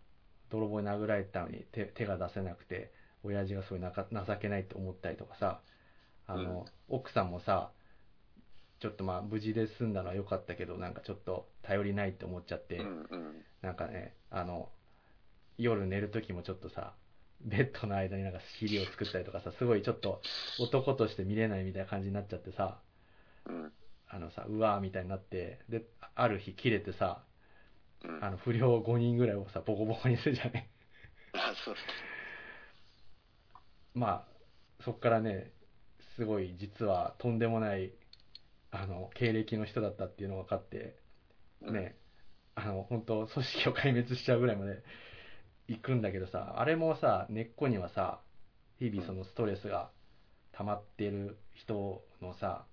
[0.50, 2.92] 泥棒に殴られたのに手手が出せなくて、
[3.24, 5.62] 親父がすごいなか情けないと思ったりとかさ、
[6.28, 7.72] あの、奥さんもさ、
[8.80, 13.46] ちょっとまあ無事で済んだのは良かったけど、なんかちょっと頼りないって思っちゃって、うんうん。
[13.62, 14.70] なんかね、あの、
[15.58, 16.94] 夜寝る時もちょっとさ、
[17.42, 20.22] ベッドの間になんか尻を作ったりとかさ、すごいちょっと
[20.60, 22.80] 男として見れないみたいな感じになっちゃってさ、
[23.46, 23.74] うん。
[24.08, 27.24] あのさ、うわーみたいになって、で、ある日切れてさ、
[28.04, 28.24] うん。
[28.24, 30.70] あの、不良5人ぐらいをさ、ボコボコにするじゃない。
[31.34, 31.76] あ、そう。
[33.94, 34.28] まあ、
[34.84, 35.54] そっからね、
[36.16, 37.92] すごい実はとんでもない、
[38.72, 40.98] あの、経歴の人だったっていうのが分かって、
[41.62, 41.74] うん。
[41.74, 41.98] ね、
[42.56, 44.84] あの、本当組織を壊滅しちゃうぐらいまで
[45.68, 48.22] 行くんだけどさ、あれもさ、根っこにはさ、
[48.80, 49.92] 日々そのストレスが
[50.52, 52.66] 溜まってる人のさ、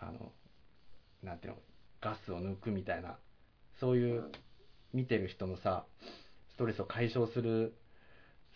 [0.00, 0.32] あの、
[1.22, 1.62] なんていうの、
[2.00, 3.18] ガスを抜くみたいな、
[3.80, 4.32] そういううん
[4.92, 5.86] 見てる人のさ、
[6.50, 7.74] ストレスを解消する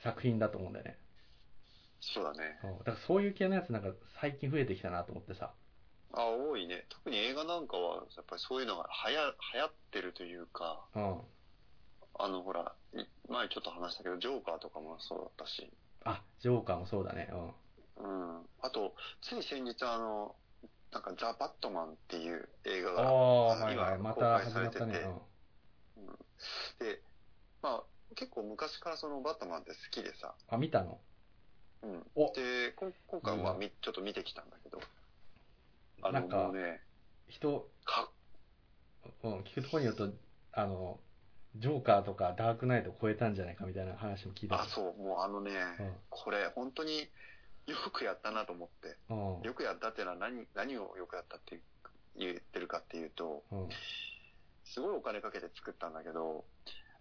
[0.02, 0.98] 作品だと思うんだよね。
[2.00, 2.58] そうだね。
[2.62, 5.54] うんだからそういう系のやつなんか最近増えてきたなと思ってさ。
[6.12, 6.86] あ、多いね。
[6.88, 11.20] 特に映画なんかは、やっぱりそういうのが流行流行ってるというか、うん。
[12.14, 15.72] あの、ほら、い前ちょっと話したけど、ジョーカーとかもそうだったし、
[16.04, 17.28] あ、ジョーカーもそうだね。
[17.32, 17.54] うん。
[17.96, 18.06] う
[18.42, 18.48] ん。
[18.60, 20.36] あと、つい先日、あの、
[20.94, 23.72] なんか、ザ・バットマンっていう映画あが。
[23.72, 24.84] 今公開されてて。
[24.84, 25.22] 始まったね。
[26.78, 27.02] で、
[27.60, 27.82] まあ、
[28.14, 30.54] 結構昔からそのバットマンって好きでさ、うん。
[30.54, 31.00] あ、見たの？
[31.82, 32.06] うん。
[32.14, 32.32] お。
[32.32, 33.58] で、こん今回はうん。
[33.58, 34.78] みちょっと見てきたんだけど、
[36.02, 36.80] あの、なんかもうね、
[37.28, 38.08] 人、か
[39.24, 40.12] うん、聞くところによると、
[40.52, 41.00] あの、
[41.56, 44.62] ジョーカーとかダークナイトを超えたんじゃないかみたいな話も聞いた。
[44.62, 45.50] あ、そう、もうあのね、
[46.08, 47.08] これ、本当に
[47.66, 49.38] よくやったなと思って、うん。
[49.38, 49.42] うん。
[49.42, 51.60] よくやったっていうのは何、何をよくやったって
[52.16, 53.68] 言ってるかっていうと、うん。
[54.64, 56.44] すごいお金かけて作ったんだけど、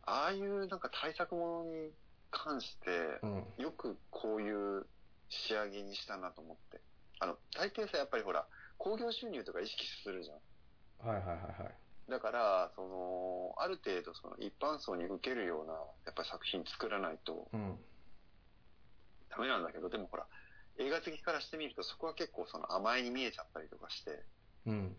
[0.06, 1.92] ああいうなんか対策ものに
[2.32, 3.64] 関して、うん。
[3.64, 4.86] よくこういう
[5.30, 6.82] 仕上げにしたなと思って。
[7.20, 8.46] あの、大抵さ、やっぱりほら、
[8.78, 11.08] 興行収入とか意識するじゃん。
[11.08, 11.76] はいはいはいはい。
[12.10, 15.74] だから、その、ある程度その一般層に受けるような、
[16.06, 17.80] やっぱり作品作らないとうん。
[19.30, 20.28] ダメなんだけど、でもほら、
[20.80, 24.24] 映画好きからしてみるとそこは結構その甘えに見えちゃったりとかして、
[24.66, 24.96] うん。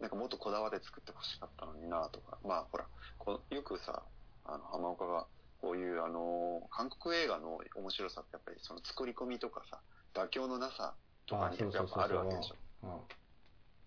[0.00, 2.86] なんかもっとこだわって作ってほしかったのになとか、まあほら、
[3.18, 4.02] こうよくさ、
[4.44, 5.26] あの、浜岡が、
[5.60, 9.80] こういうあの、韓国映画の面白さってやっぱりその作り込みとかさ、
[10.14, 10.94] 妥協のなさ
[11.26, 11.58] とかあに。
[11.58, 12.56] やっぱあるわけでしょ。
[12.82, 12.90] うん。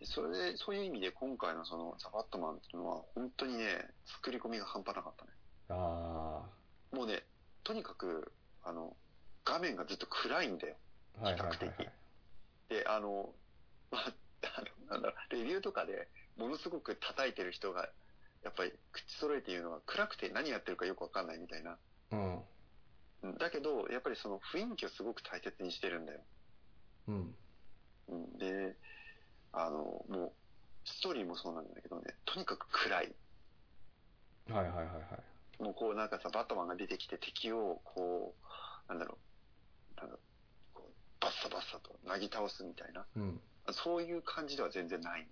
[0.05, 5.31] それで、そういう意味で今回のそのザ・バットマンっていうのは本当にね、作り込みが半端なかったね。
[5.69, 6.41] あ
[6.91, 7.23] もうね、
[7.63, 8.31] とにかく、
[8.63, 8.95] あの、
[9.43, 10.75] 画面がずっと暗いんだよ。
[11.21, 11.89] 比較。
[12.69, 13.33] で、あの、
[13.91, 14.13] まあ、
[14.55, 17.89] あのなんだレビューとかでものすごく叩いてる人が、
[18.43, 21.77] やっぱり口揃えて言うのは暗くて何やってるかよくわかんないみたいな。
[22.11, 22.35] うん。
[23.23, 26.21] うんだけど、やっぱりその雰囲気をすごく大切にしてるんだよ。
[27.07, 27.35] うん。
[28.09, 28.75] うん、で、
[29.53, 30.33] あの、もう、
[30.85, 33.15] ストーリーもそうなんだけどね、とにかく暗い。
[34.49, 34.91] はいはいはいは
[35.59, 35.63] い。
[35.63, 38.35] もうこうなんかさ、バットマンが出てきて敵をこ
[38.87, 39.26] う、なんだろう
[41.19, 43.41] バッサバッサとなぎ倒すみたいな、うん。
[43.71, 45.27] そういう感じでは全然ない。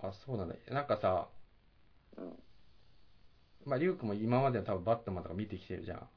[0.00, 0.54] あ、そうなんだ。
[0.68, 1.28] なんかさ、
[2.16, 2.42] うん。
[3.66, 6.08] まあ、リュウクも今までの多分バットマンとか見てきてるじゃん。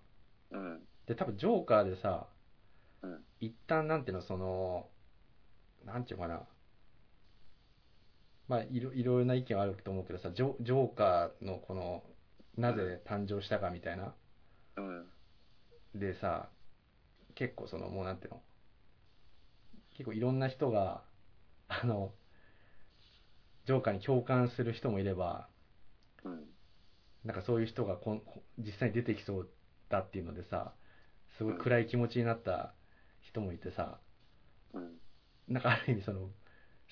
[0.51, 0.87] うん。
[1.07, 2.27] で、多分ジョーカーでさ、
[3.01, 3.23] うん。
[3.39, 4.89] 一旦なんていうの、その、
[5.85, 6.47] なんていうのかな。
[8.47, 12.03] まあ、いろいろな意見はあると思うけどさ、ジョジョーカーのこの、
[12.57, 14.13] なぜ誕生したかみたいな。
[14.77, 15.09] うん。
[15.95, 16.49] でさ、
[17.35, 18.41] 結構その、もうなんていうの？
[19.95, 21.03] 結構いろんな人が、
[21.67, 22.11] あの、
[23.65, 25.47] ジョーカーに共感する人もいれば、
[26.23, 26.43] うん。
[27.23, 28.21] なんかそういう人がこん
[28.57, 29.49] 実際に出てきそう
[29.89, 30.73] だっていうのでさ、
[31.37, 32.73] すごい暗い気持ちになった
[33.21, 33.97] 人もいてさ、
[34.73, 34.91] うん。
[35.47, 36.29] なんかある意味その、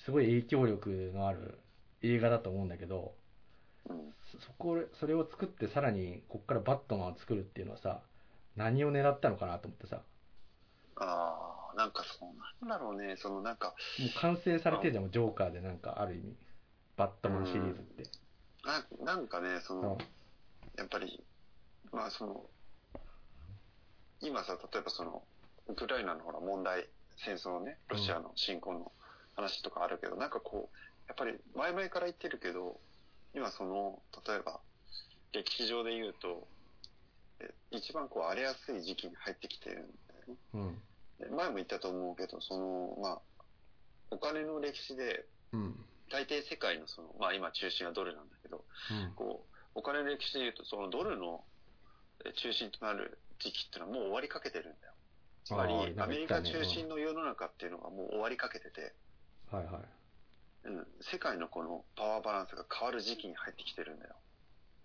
[0.04, 1.58] すごい影響力のある
[2.02, 3.14] 映画だと思うんだけど、
[3.90, 4.14] うん。
[4.40, 8.00] そこ、それを作ってさらにこっからバットマンを作るっていうのはさ、
[8.56, 10.02] 何を狙ったのかなと思ってさ、
[11.04, 16.36] ああ、なんかそうなんだろうね、そのなんか、う完成されてるじゃん、もうジョーカーでなんかある意味、
[16.96, 18.04] バットマンシリーズって。
[18.64, 19.98] ななんかね、そうんの、
[20.76, 21.22] やっぱり、
[21.92, 22.46] まあその、
[24.20, 25.22] 今さ、例えばその、
[25.68, 28.92] ウクライナのほら問題、戦争のね、ロシアの侵攻の
[29.34, 30.76] 話とかあるけど、なんかこう、
[31.08, 32.78] やっぱり前々から言ってるけど、
[33.34, 34.60] 今その、例えば、
[35.32, 36.46] 歴史上で言うと、
[37.40, 39.88] え一番こう荒れやすい時期に入ってきてるんだよ
[40.28, 40.36] ね。
[40.54, 40.82] うん。
[41.22, 43.20] で前も言ったと思うけど、その、まあ、
[44.10, 45.84] お金の歴史で、うん。
[46.10, 49.14] 大抵世界のその、まあ今中心はドルなんだけど、うん。
[49.14, 51.44] こう、お金の歴史で言うと、そのドルの
[52.24, 54.92] え中心となる時期っていうのはもう終わりかけてるんだよ。
[55.44, 58.94] つまりアメリカ中心の世の中っていうのがもう終わりかけてて、
[59.50, 60.68] はいはい。
[60.68, 64.14] うん、世界のこのパワーバランスが変わる時期に入ってきてるんだよ。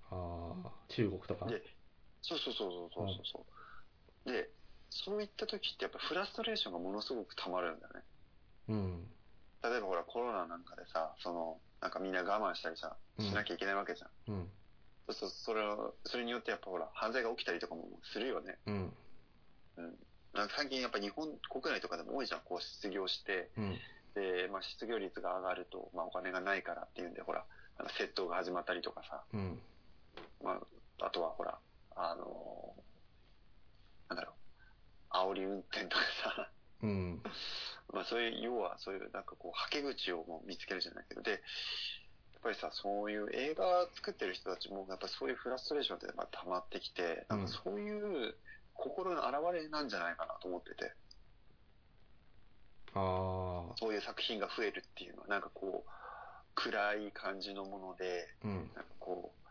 [0.10, 1.46] ああ、中国とか？
[1.46, 1.62] で、
[2.24, 3.46] そうそうそうそうそうそ
[4.26, 4.32] う。
[4.32, 4.50] で、
[4.90, 8.02] そういった時ってやっぱフラストレーションがものすごく溜まるんだよね。
[8.70, 9.08] うん。
[9.64, 14.34] 例えばほらコロナなんかでさ、その、なんかみんな我慢したりさ、うんしなきゃいけないわけじゃん。
[14.34, 14.50] うん。
[15.10, 18.58] そうするとそれを、それによってやっぱほら、犯罪が起きたりとかもするよね。
[18.68, 18.94] うん。
[19.78, 19.98] うん。
[20.34, 23.80] なんか最近やっぱ日本国内とかでも多いじゃん、こう失業して、うん。
[24.14, 27.46] で、まあ失業率が上がると、まあお金がないからっていうんで、ほら、
[27.78, 29.60] なんか窃盗が始まったりとかさ、うん。
[30.44, 30.60] ま
[31.00, 31.60] あ、あとはほら、
[31.96, 32.76] あの
[34.10, 34.37] なんだろう、
[35.24, 36.52] 煽り運転とかさ、
[36.84, 37.22] うん。
[37.94, 41.40] まあそういう、要はそういうなんかこう、はけ口をもう見つけるじゃないけど、で、やっ
[42.42, 48.36] ぱりさ、そういう映画作ってる人たちも、やっぱそういうフラストレーションってまあ溜まってきて、なんかそういう
[48.74, 50.94] 心の表れなんじゃないかなと思ってて、
[52.94, 55.90] ああ、そういう作品が増えるっていうのは、なんかこう、
[56.56, 58.72] 暗い感じのもので、うん。
[58.76, 59.48] なんかこう、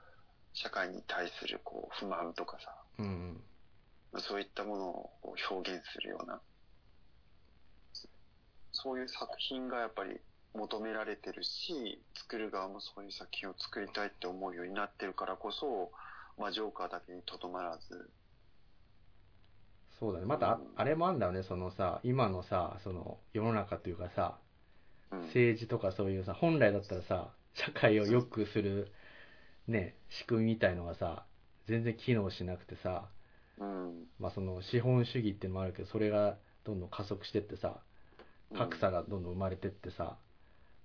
[0.52, 3.44] 社会に対するこう不満とかさ、うん。
[4.16, 5.10] まあそういったものを
[5.50, 6.40] 表現するような、
[8.72, 10.16] そういう作品がやっぱり
[10.54, 15.92] 求められてるし、作る側もそういう作品を作りたいって思うようになってるからこそ、
[16.38, 18.10] まあ、ジョーカーだけにとどまらず、
[20.00, 20.24] そうだね。
[20.24, 21.42] またあ、あれもあんだよね。
[21.42, 24.38] そのさ、今のさ、その世の中というかさ、
[25.12, 28.90] うん、政治とかそういうさ、本来だったらさ、社会を良くする、
[29.68, 31.26] ね、仕組みみたいのがさ、
[31.66, 33.10] 全然機能しなくてさ、
[33.58, 37.80] うん、まあその資本主義っていうのもあるけど、それがどんどん加速してってさ、
[38.56, 40.16] 格差がどんどん生まれてってさ、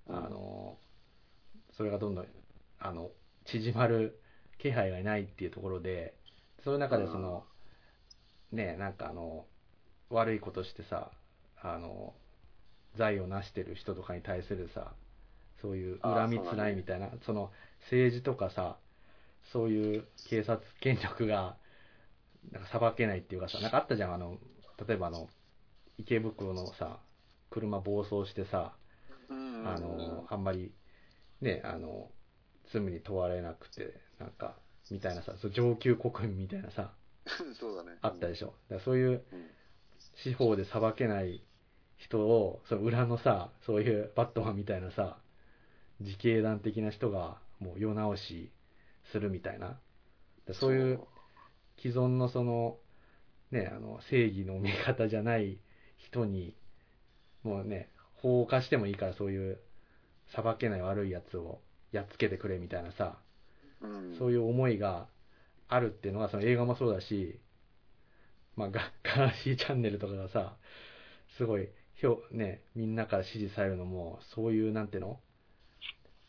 [0.08, 0.16] うん。
[0.16, 0.78] あの、
[1.78, 2.28] それがどんどん、
[2.80, 3.10] あの、
[3.46, 4.20] 縮まる
[4.60, 6.16] 気配がないっていうところで、
[6.64, 7.44] そういう中でその、
[8.52, 9.46] ね、なんかあの、
[10.10, 11.12] 悪いことしてさ、
[11.62, 12.14] あの、
[12.98, 14.94] 財を成してる人とかに対するさ、
[15.62, 17.52] そういう恨みつらいみたいな、その
[17.84, 18.78] 政治とかさ、
[19.54, 21.56] そういう警察権力が、
[22.52, 24.38] なんか裁けないっていうかさ、なんかあったじゃん、あの、
[24.88, 25.30] 例えばあの、
[25.98, 27.00] 池袋のさ、
[27.50, 28.74] 車暴走してさ、
[29.30, 30.74] うん、あの、あんまり、
[31.42, 32.10] ね、あの、
[32.74, 34.56] 罪に問われなくて、なんか、
[34.90, 36.94] みたいなさ、そう上級国民みたいなさ、
[37.60, 37.98] そうだね。
[38.02, 38.56] あったでしょ。
[38.70, 39.50] だそういううん、
[40.24, 41.44] 司法で裁けない
[41.98, 45.20] 人を、その裏のさ、そういうバットマンみたいなさ、
[46.00, 48.52] 自警団的な人がもう世直し
[49.12, 49.80] するみたいな。
[50.48, 51.02] でそういう
[51.82, 52.78] 既存のその、
[53.52, 55.58] ね、あの、正義の味方じゃない
[55.98, 56.56] 人に、
[57.44, 59.60] もうね、法を犯してもいいからそういう、
[60.34, 61.60] 裁けない悪いやつを
[61.92, 63.18] やっつけてくれみたいなさ、
[63.82, 65.08] うん、そういう思いが
[65.68, 67.40] あるっていうのは、その映画もそうだし、
[68.56, 70.56] まあ、ガガーシーチャンネルとかがさ、
[71.38, 75.20] すごい、ひょね、みんなから支持されるのも、そういう、なんていうの、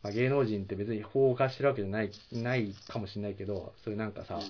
[0.03, 4.41] まあ、芸能人って別に法を犯してるわけじゃない、ないかもしれないけど、そういうなんかさ、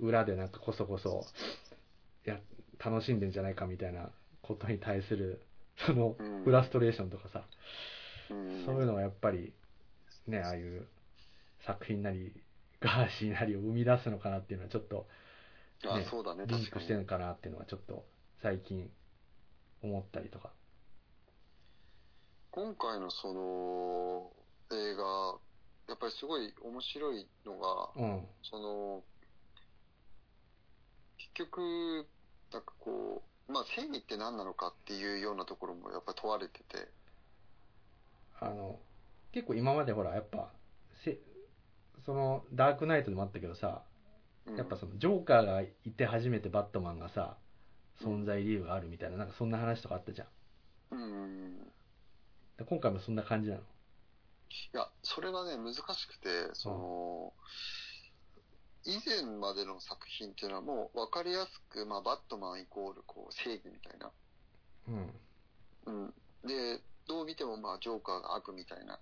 [0.00, 1.24] 裏でなんかこそこそ、
[2.24, 2.38] や、
[2.84, 4.10] 楽しんでんじゃないかみたいな
[4.42, 5.42] ことに対する、
[5.86, 7.46] そのうん、フラストレーションとかさ、
[8.30, 9.52] うん、そういうのはやっぱり、
[10.26, 10.86] ね、ああいう
[11.60, 12.32] 作品なり、
[12.80, 15.08] ガーシーなりを生み出すのかなっていうのはちょっと
[15.84, 18.04] ねあそうだねリンクしてるのかなっていうのはちょっと
[18.40, 18.90] 最近
[19.82, 20.52] 思ったりとか。
[22.50, 24.32] 今回のその
[24.72, 25.38] 映画
[25.88, 28.26] やっぱりすごい面白いのがうん。
[28.42, 29.17] その結
[31.38, 32.06] 局
[32.52, 36.88] なんかこうまあ正義って何なのかっていうようなところもやっぱり問われてて
[38.40, 38.78] あの、
[39.32, 40.52] 結構今までほら、やっぱ、
[41.04, 41.18] せ
[42.06, 43.82] その、ダークナイトでもあったけどさ、
[44.46, 47.36] うんやっぱその、ジョーカーがいて初めてバットマンがさ、
[48.00, 50.28] 存在理由があるみたいな、なんかそんな話とかあったじゃん。
[50.92, 51.58] うん
[52.56, 53.62] で今回もそんな感じなの？
[53.62, 53.64] い
[54.72, 57.32] やそれがね難しくてその、
[58.84, 64.10] 以前までの作品っていうのはもう分かりやすく、まあ、バットマンイコールこう正義みたいな。
[64.88, 65.14] うん。
[65.86, 66.14] うん、
[66.46, 68.98] でどう見てもまあジョーカーが悪みたいな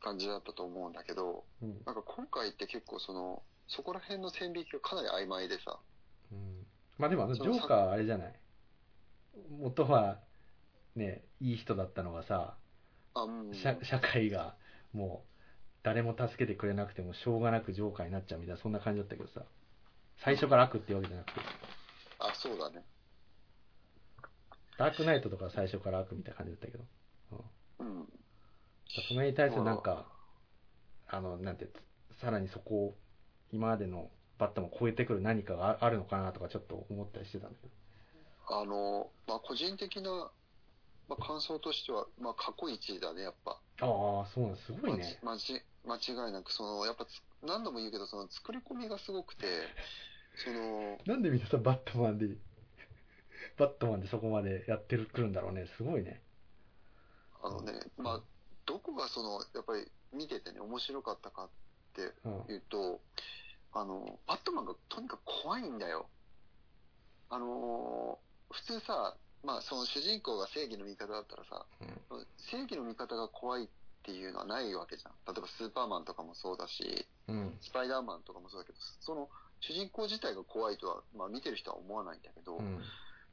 [0.00, 1.82] 感じだったと思うんだけどうん。
[1.84, 5.78] なんか今回って結構そのそこら辺の線引きがかなり曖昧でさ。
[6.32, 6.66] うん。
[6.98, 8.34] まあでもあのジョーカーあれじゃない？
[9.60, 10.18] 元は
[10.94, 12.54] ねいい人だったのがさ
[13.14, 14.56] あ、うん、社社会が
[14.92, 15.31] もう
[15.82, 19.42] 誰も助けてくれなくてもしょうがなくジョーカーになっちゃうみたいなそんな感じだったけどさ。
[20.24, 21.40] 最初から悪ってわけじゃなくて。
[22.20, 22.84] あそうだね。
[24.78, 26.84] ダークナイトとか最初から悪みたいな感じだったけど、
[27.80, 28.08] うん、うん。
[29.08, 30.06] そのに対するなんか
[31.08, 31.68] あのなんて
[32.20, 32.96] さらにそこを
[33.52, 37.72] 今までのバットマンを超えてくる何かがああるのかなとかちょっと思ったりしてたんだけど。
[38.60, 40.30] あのまあ個人的な、
[41.08, 47.08] まあ、感想としては、まあ、過去一だねやっぱああそうなんすごいねまち間違いなくそのやっぱつ
[47.42, 49.46] 何度も言うけどその作り込みがすごくて
[50.44, 52.28] そのなんでみんなさ、バットマンで、
[53.58, 55.66] バットマンでそこまでやってるくるんだろうね。
[55.76, 56.22] すごいね。
[57.42, 58.20] あのね、まあ、
[58.66, 61.50] どこがその、やっぱり見ててね、面白かったかっ
[61.94, 62.54] てうん。
[62.54, 63.00] いうと、
[63.72, 66.08] あの、バットマンがとにかく怖いんだよ。
[67.28, 71.66] あのー普通さ、まあ、その主人公が正義の味方だったらさ、
[72.50, 73.68] 正義の味方が怖いっ
[74.02, 75.12] ていうのはないわけじゃん。
[75.26, 77.56] 例えばスーパーマンとかもそうだし、うん。
[77.60, 79.28] スパイダーマンとかもそうだけど、その
[79.60, 82.82] 主人公自体が怖いとは、まあ見てる人は思わないんだけど、うん。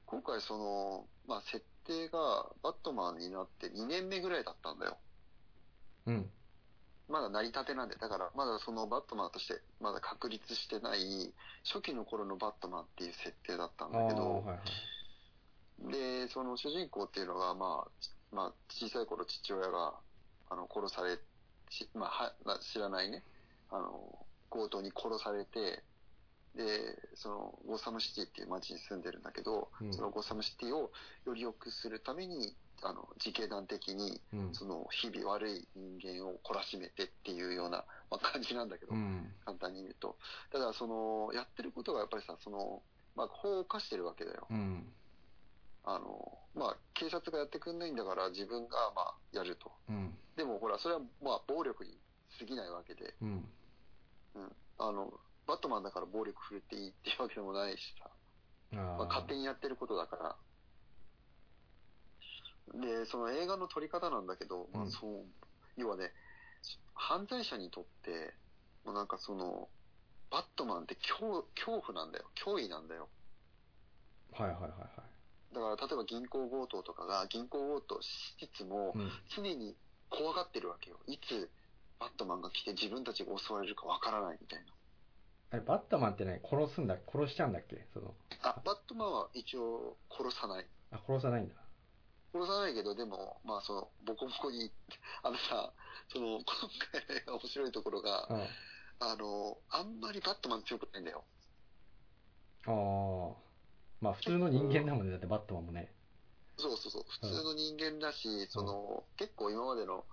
[0.05, 4.97] 今回その、まあ設定がバットマンになって2年目ぐらいだったんだよ。
[6.05, 6.29] うん。
[7.09, 11.33] まだ成り立てなんで、だからまだそのバットマンとしてまだ確立してない
[11.65, 14.59] 初期の頃のバットマンっていう設定だったんだけど、はいはい。
[15.87, 19.93] で、その主人公っていうのが、まあ、ちまあ、小さい頃父親が、
[20.49, 21.17] あの、殺され、
[21.69, 23.23] しまあ、は、まあ、知らないね、
[23.69, 25.83] あの、強盗に殺されて、
[26.55, 30.91] で、その、ゴッサムシティっていう街に住んでるんだけど、うんそのゴッサムシティを
[31.25, 34.53] より良くするために、あの、自警団的に、うん。
[34.53, 39.31] その、日々悪い人間を懲らしめてっていうような、まあ、感じなんだけど、うん。
[39.45, 40.17] 簡単に言うと。
[40.51, 42.81] ただ、その、やってることがやっぱりさ、その、
[43.15, 44.47] まあ、法を犯してるわけだよ。
[44.49, 44.93] うん。
[45.83, 49.71] あの、まあ、警察がやってくんないんだから自分が、まあ、やると。
[49.89, 50.17] うん。
[50.35, 51.97] でも、ほら、それは、まあ、暴力に
[52.37, 53.49] 過ぎないわけで、うん。
[54.77, 55.11] あの、
[55.47, 58.09] バットマンだから暴力振るっていいっていうわけでもないしさ、
[58.73, 59.05] あまあ、あ。
[59.07, 60.35] 勝手にやってることだから。
[62.79, 65.25] で、その映画の撮り方なんだけど、まあ、うんそう、
[65.75, 66.11] 要はね、
[66.93, 68.33] 犯罪者にとって、
[68.85, 69.69] もうなんかその、
[70.29, 72.29] バットマンって恐恐怖なんだよ。
[72.45, 73.09] 脅威なんだよ。
[74.31, 74.79] はいはいはいはい。
[75.53, 79.11] だから、例えば銀行強盗とかが、銀行強盗しつつも、うん。
[79.35, 79.75] 常に
[80.09, 80.97] 怖がってるわけよ。
[81.07, 81.49] いつ
[81.99, 84.63] バットマンが来て自分たちが襲われるかわからないみたい
[85.51, 87.87] あれ、バットマンってね、殺すんだ、殺しちゃうんだっけ？
[87.93, 88.49] その、な。
[88.49, 90.67] あ、バットマンは一応殺さない。
[90.91, 91.55] あ、殺さないんだ。
[92.31, 94.71] 殺さないけど、でも、まあその、ボコボコに、
[95.23, 95.73] あのさ、
[96.13, 96.45] その、今
[96.91, 98.47] 回面白いところが、うん。
[99.01, 101.25] あの、あんまりバットマン強くないんだよ。
[102.67, 103.48] ああ。
[104.01, 105.91] まあ普通の人間だもんね、だってバットマンもね。
[106.57, 110.05] そうそうそう、普通の人間だし、その、結構今までの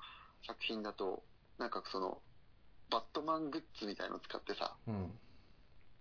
[0.47, 1.23] 作品だと、
[1.59, 2.23] なんかその、
[2.91, 5.19] バットマングッズみたいの使ってさ、うん。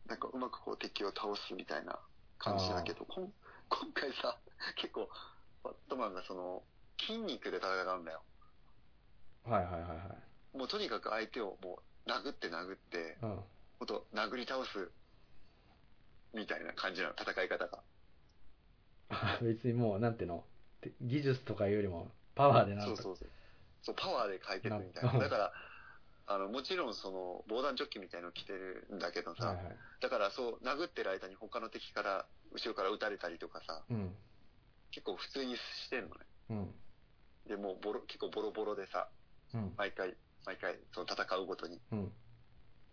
[0.08, 1.98] なんかうまくこう敵を倒すみたいな
[2.38, 3.34] 感じだけど、こん
[3.70, 4.38] 今回さ、
[4.76, 5.10] 結構、
[5.64, 6.64] バットマンがその、
[7.00, 8.22] 筋肉で戦うんだよ。
[9.44, 9.96] はいはいはいは
[10.54, 10.58] い。
[10.58, 13.40] もうとにかく相手をもう殴って殴って、うん。
[13.80, 14.92] ほんと殴り倒す、
[16.36, 17.84] みたいな感じなの、戦い方が。
[19.10, 20.46] あ 別にもう、なんていうの、
[20.82, 23.30] て技術とかよりも、パワーでなんとそうそうそう。
[23.82, 25.20] そう、パワーで解決みたいなな。
[25.20, 25.54] だから、
[26.28, 29.78] あの、もちろんその、防弾チョッキみたいの着てるんだけどさ、はいはい。
[30.02, 34.16] だからそう、殴ってる間に他の敵から、後ろから撃たれたりとかさ、うん。
[34.92, 36.26] 結構普通にしてんのね。
[36.50, 36.76] うん。
[37.48, 39.10] で、もうボロ、結構ボロボロでさ、
[39.54, 39.74] うん。
[39.78, 41.80] 毎回、毎回、その戦うごとに。
[41.92, 42.14] うん。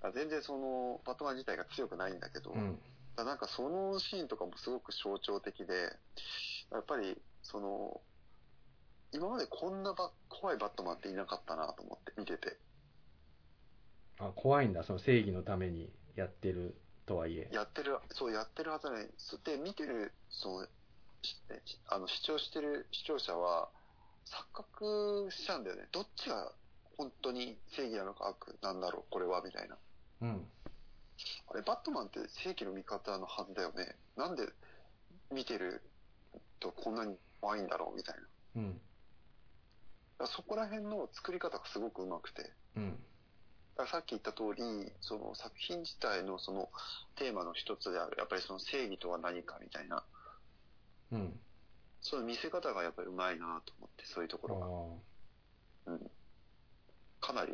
[0.03, 2.78] あ全然その、バットマン自体が強くないんだけど、うん。
[3.16, 5.74] だなんかそのシーンとかもすごく象徴的で、
[6.70, 8.00] やっぱり、その、
[9.12, 12.58] 今までこんなバ怖いバットマンっていなかったなと思って見てて。
[14.18, 17.48] あ、怖いんだ、その正義のためにやってるとはいえ。
[17.52, 20.66] やってる、そうやってるはずなのに、そで、見てる、その、
[21.22, 21.36] し
[21.88, 23.68] あの、視聴してる視聴者は、
[24.26, 25.88] 錯覚しちゃうんだよね。
[25.92, 26.54] どっちが
[26.96, 29.76] 本当に正義なのか悪なんだろう、これは、みたいな。
[30.22, 30.46] うん。
[31.48, 33.96] あれ、バットマンって正義の味方のはずだよね。
[34.16, 34.46] なんで
[35.30, 35.82] 見てる
[36.60, 38.16] とこんなに怖いんだろう、みたい
[38.54, 38.62] な。
[38.62, 38.80] うん。
[40.22, 42.50] らそこら辺の作り方がすごくうまくて。
[42.76, 42.90] うん。
[43.76, 46.70] だからさっき言った通り、その作品自体のその
[47.16, 50.04] テーマの一つである、やっぱりその正義とは何かみたいな、
[51.12, 51.40] うん。
[52.00, 55.00] その見せ方がやっぱりうまいなと思って、そういうところ
[55.86, 55.92] が。
[55.92, 56.10] うん。
[57.20, 57.52] かなり、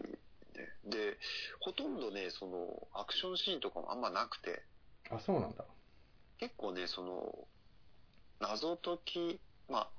[0.59, 0.68] ね。
[0.84, 1.18] で、
[1.61, 4.64] ほとんどね、その、アクションシーンとかもあんまなくて、
[5.11, 5.64] ああ、そうなんだ。
[6.38, 7.48] 結構ね、その、
[8.40, 9.92] 謎解き、まあ、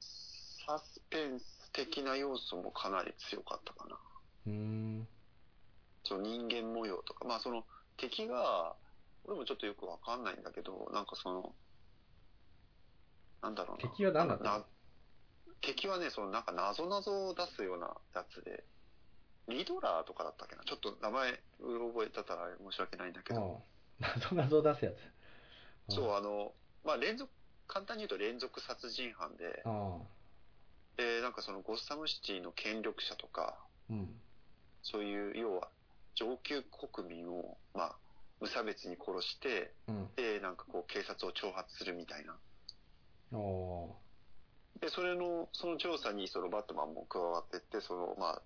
[0.00, 3.98] サスペンス的な要素もかなり強かったかな。
[4.46, 5.08] うーん。
[6.04, 7.64] その人間模様とか、まあその
[7.96, 8.76] 敵が、
[9.24, 11.54] 俺もちょっとよくわかんないんだけど、なんかその、
[13.42, 13.90] なんだろうな。
[13.90, 14.66] 敵は何だ
[15.60, 16.96] 敵はね、そのなんか謎々
[17.30, 18.64] を出すようなやつで、
[19.48, 20.62] リドラーとかだったっけな？
[20.64, 23.62] ちょっと名前覚えてたら申し訳ないんだけど。
[23.98, 24.92] 謎謎を出すや
[25.88, 25.94] つ。
[25.94, 26.52] そう、あの、
[26.84, 27.30] まあ連続、
[27.66, 29.62] 簡単に言うと連続殺人犯で。
[30.96, 33.58] で、なんかそのゴッサムシティの権力者とか、
[33.90, 34.20] うん。
[34.82, 35.68] そういう、要は
[36.14, 37.96] 上級国民を、まあ、
[38.40, 40.08] 無差別に殺して、うん。
[40.16, 42.36] で、なんかこう警察を挑発するみたいな。
[43.38, 43.96] お
[44.80, 48.42] で、それの、その調査にそのバットマンも加わってって、その、まあ、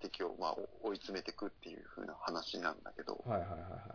[0.00, 3.94] 敵を、まあ、追い詰めていくっていう風な話なんだけど、はいはいはいは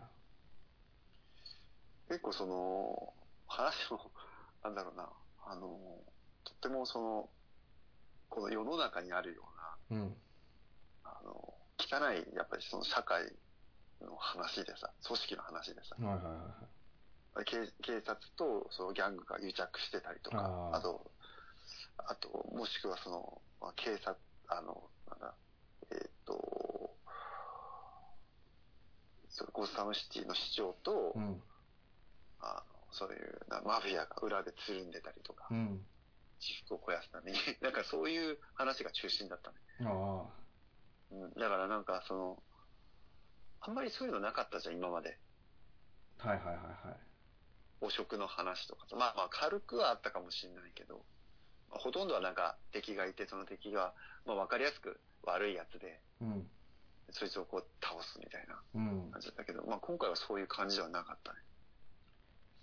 [2.08, 3.14] 結構その、
[3.46, 4.10] 話も、
[4.62, 5.10] なんだろうな、
[5.46, 6.04] あの、
[6.44, 7.30] とってもその、
[8.28, 9.48] この世の中にあるよ
[9.90, 10.00] うな、い。
[10.00, 10.16] うん。
[11.04, 13.24] あの、汚い、やっぱりその社会
[14.00, 16.34] の話でさ、組織の話でさ、はいはいはい
[17.36, 17.44] はい。
[17.46, 21.10] 警警察とそのギャングが癒着してたりとか、あと、
[21.98, 24.16] あと、もしくはその、まあ、警察、
[24.48, 25.34] あの、なんだ、
[25.90, 26.94] えーっ、と、
[29.34, 31.42] そのゴッサムシティの市長と、うん。
[32.40, 35.84] あのそういうなマフィアが裏でつるんでたりとか、うん。
[36.38, 39.56] 私服を肥やすために、 なんかそういう話が中心だったね。
[39.80, 40.24] あ
[41.10, 42.42] うん、だからなんかその、
[43.60, 45.18] あんまりそういうのなかったじゃん、今まで。
[46.18, 46.28] あ。
[46.28, 46.56] はいはいはい
[46.88, 46.98] はい。
[47.80, 51.04] 汚職の話とかさまあまあ軽くはあったかもしれないけど、
[51.70, 53.94] まあほとんどはなんか敵がいて、その敵が、
[54.26, 56.46] まあわかりやすく悪いやつで、うん。
[57.10, 59.10] そいつをこう倒すみたいなうん。
[59.10, 61.38] 感じだったけど、まあ今回はそういう感じではなかったね。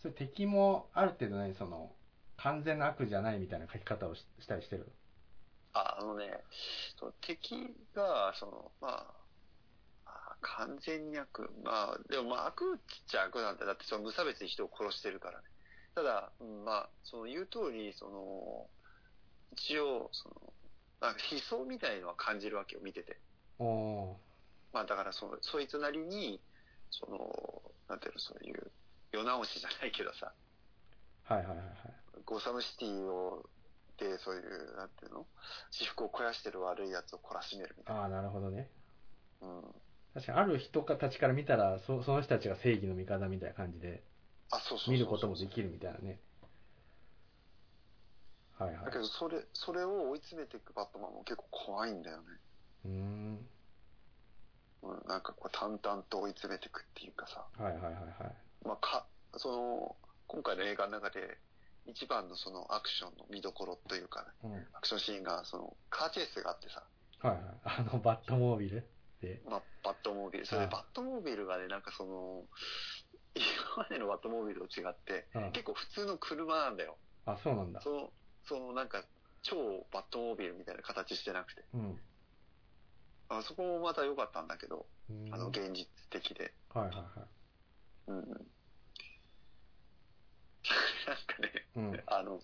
[0.01, 1.91] それ敵もある程度ね、その、
[2.37, 4.91] 完全な悪じゃないみたいな書き方をししたりしてる？
[5.73, 6.43] あ、あのね、
[7.21, 9.13] 敵が、その、ま
[10.05, 13.65] あ、あ完全に悪、まあ、でもまあ悪っちゃ悪なんだ。
[13.65, 15.43] だってその無差別に人を殺してるからね。
[15.93, 18.67] ただ、うんまあ、その言う通り、その、
[19.53, 20.53] 一応、その、
[21.01, 23.19] なんか悲壮みたいのは感じるわけよ、見てて。
[23.59, 24.15] おー。
[24.71, 26.39] まあだからその、そいつなりに、
[26.91, 27.17] その、
[27.89, 28.71] なんていうの、そういう、
[29.11, 30.31] 世直しじゃないけどさ、
[31.23, 31.67] はいはいはいはい。
[32.25, 33.49] ゴサムシティを、
[33.97, 35.27] で、そういう、なんていうの
[35.71, 38.69] 私服を肥やしてる悪い奴を懲らしめるみたいああ、なるほどね。
[39.41, 39.47] な。
[39.47, 39.61] うん。
[40.13, 44.03] 確かにある人たちから見たらそ、その人たちが正義の味方みたいな感じで、
[44.51, 46.19] あ、そうそう見ることもできるみたいなね。
[48.65, 48.97] はいはいだけ。
[48.99, 52.23] ど、それ、それを追い詰めていくバットマンも結構怖いんだよね。
[52.85, 53.49] うーん。
[54.83, 58.35] うん、なんかこう淡々と追い詰めていくっていうかさ、はいはいはいはい。
[58.65, 59.07] まあか、
[59.37, 59.97] その、
[60.27, 61.39] 今回の映画の中で
[61.85, 64.51] 一番のそのアクションの見どころというか、ね、うん。
[64.51, 66.83] はいアクションシーンが、その、カーチェイスがあってさ、
[67.21, 67.37] はい。
[67.63, 68.83] あの、 バットモービル
[69.21, 69.41] で。
[69.45, 70.45] まあ、バットモービル。
[70.45, 72.47] それはいでバットモービルがね、なんかその、
[73.35, 73.45] 今
[73.77, 75.51] までのバットモービルと違って、うん。
[75.51, 76.97] 結構普通の車なんだよ。
[77.25, 77.81] あ、そうなんだ。
[77.81, 78.13] その、
[78.45, 79.03] そのなんか、
[79.43, 81.63] 超バットモービルみたいな形してなくて。
[81.73, 81.99] うん。
[83.29, 86.53] あそこもまた良かったんだけど、うんあの、現実的で。
[86.69, 87.05] はいはいはい。
[88.07, 88.25] うんうん。
[91.07, 92.03] なんかね、うん。
[92.07, 92.39] あの、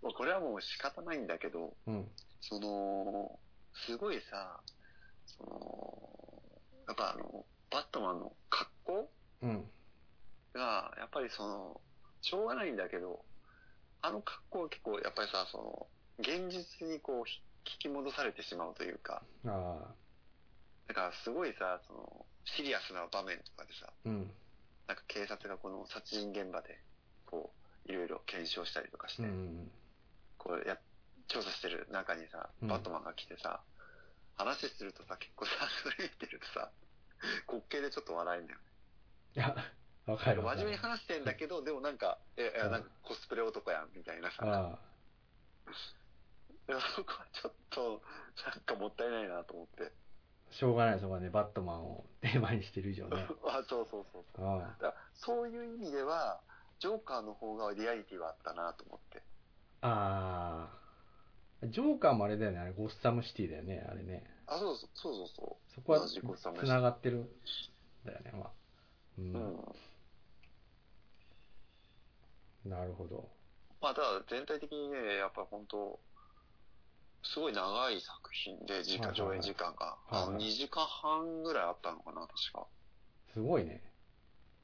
[0.00, 2.10] これはもう仕方ないんだけど、うん。
[2.40, 3.38] その、
[3.72, 4.62] すごいさ、
[5.26, 9.12] その、やっぱあの、バットマンの格好
[9.42, 9.70] うん。
[10.52, 11.80] が、やっぱりその、
[12.20, 13.24] しょうがないんだけど、
[14.04, 15.86] あの格好は結構やっぱりさ、その、
[16.20, 19.94] 現実にこう、ひ引き戻されてしまうというか、ああ。
[20.86, 24.30] だからすごいさ、その、シリアスな場面とかでさ、うん。
[24.86, 26.78] なんか警察がこの殺人現場で、
[27.24, 27.54] こ
[27.88, 29.70] う、いろいろ検証したりとかして、うん。
[30.36, 30.76] こうや、
[31.28, 33.62] 調査してる中にさ、うんバットマンが来てさ、
[34.36, 35.52] 話するとさ、結構さ、
[35.82, 36.70] それ見てるとさ、
[37.48, 38.58] 滑稽でちょっと笑えんだよ。
[39.36, 39.56] いや、
[40.06, 40.42] わかる。
[40.42, 44.78] 真面目に話してんだけど、でもなんか、いや、いやうんなんかコスプレ男やん、みたいなさ。
[46.96, 48.02] そこはちょっと、
[48.46, 49.92] なんかもったいないなと思って。
[50.50, 50.54] あ。
[50.54, 53.26] しょうがない、そこはね、バットマンをテーマにしてる以上ね。
[53.46, 54.46] あ、そうそうそうそう。
[54.46, 56.40] あだそういう意味では、
[56.80, 59.22] ジョーカーの方がリアリティはあったなと思って。
[59.80, 59.88] あ。
[59.88, 60.78] あ
[61.64, 61.66] あ。
[61.66, 64.24] ジョーカーもあれだよね、あれ、ゴッサムシティだよね、あれね。
[64.46, 67.28] あ、そうそうそうそうそそこは同じゴッサムシティ繋がってるん
[68.04, 68.50] だよね、まあ。
[69.18, 69.24] うう。
[69.24, 69.32] ん。
[69.34, 69.74] うん。
[72.64, 73.28] なるほど。
[73.80, 76.00] まあ、ただ全体的にね、やっぱ本当
[77.22, 79.96] すごい長い作品で、時間、上演時間が。
[80.08, 82.66] あの、2時間半ぐらいあったのかな、確か。
[83.32, 83.82] すごいね。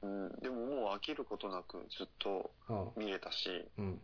[0.03, 0.41] うん。
[0.41, 3.05] でももう飽きることなくずっとうん。
[3.05, 3.49] 見れたし、
[3.79, 4.01] うん。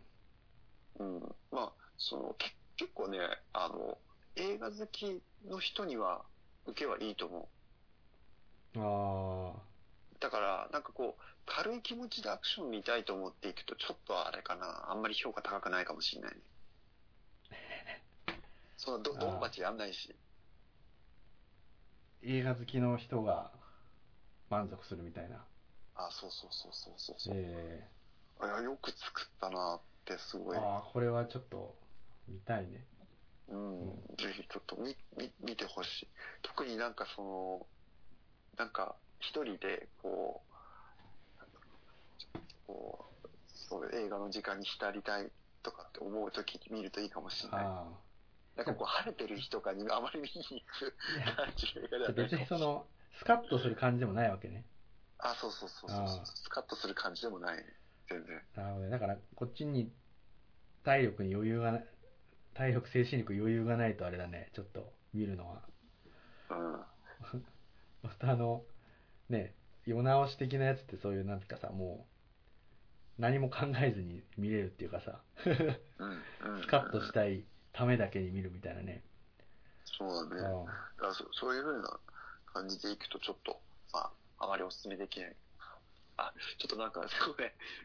[0.99, 1.19] うん。
[1.51, 3.19] まあ、その、け結構ね、
[3.53, 3.97] あの、
[4.35, 6.25] 映画好きの人には
[6.65, 7.49] 受けはいいと思
[8.75, 8.79] う。
[8.79, 9.53] あ
[10.19, 16.41] だから、なんかこう、軽い気持ちでアクション見たいと思っていくと、ちょっとあれかな、あんまり評価高くないかもしれないね。
[18.77, 20.15] その、ど、ドンパチやんないし。
[22.21, 23.51] ー映画好きの人が
[24.49, 25.45] 満足するみたいな。
[25.95, 27.35] あ、そうそうそうそうそうそう。
[27.35, 27.89] え
[28.39, 30.57] いやよく作ったなってすごい。
[30.57, 31.75] えああ、これはちょっと
[32.27, 32.85] 見たいね。
[33.47, 33.95] うん。
[34.17, 36.07] ぜひちょっと見、見、見てほしい。
[36.43, 37.67] 特になんかその、
[38.57, 40.46] なんか一人でこう、
[42.67, 45.31] こう、そう映画の時間に浸りたい
[45.63, 47.65] とかって思うときに見るといいかもしれない。
[47.65, 47.87] あ
[48.57, 50.95] なんかこう晴れてる日とかにあまり見に行く
[51.31, 51.45] あ。
[51.45, 52.85] 感じの映画でいやはない別にその、
[53.19, 54.65] スカッとする感じでもないわけね。
[55.19, 57.63] あ、そうそうそうそうスカッとする感じでもないね。
[58.09, 58.41] 全然。
[58.55, 58.91] なるほどね。
[58.91, 59.91] だから、こっちに
[60.83, 61.81] 体力に余裕がな、
[62.53, 64.49] 体力、精神力余裕がないとあれだね。
[64.53, 65.61] ちょっと見るのは。
[66.49, 67.43] うん。
[68.03, 68.63] またあの、
[69.29, 69.53] ね、
[69.85, 72.16] 世直し的なやつってそういうなんかさ、もう、
[73.17, 75.19] 何も考えずに見れるっていうかさ。
[76.61, 77.43] スカッとしたい
[77.73, 79.03] ためだけに見るみたいなね。
[79.85, 80.41] そうだね。
[80.41, 80.67] うん
[81.01, 81.99] だそそういうふうな
[82.53, 83.61] 感じでいくとちょっと、
[83.93, 85.35] まあ、あまりお勧めできない。
[86.17, 87.35] あ、ちょっとなんか、すごい、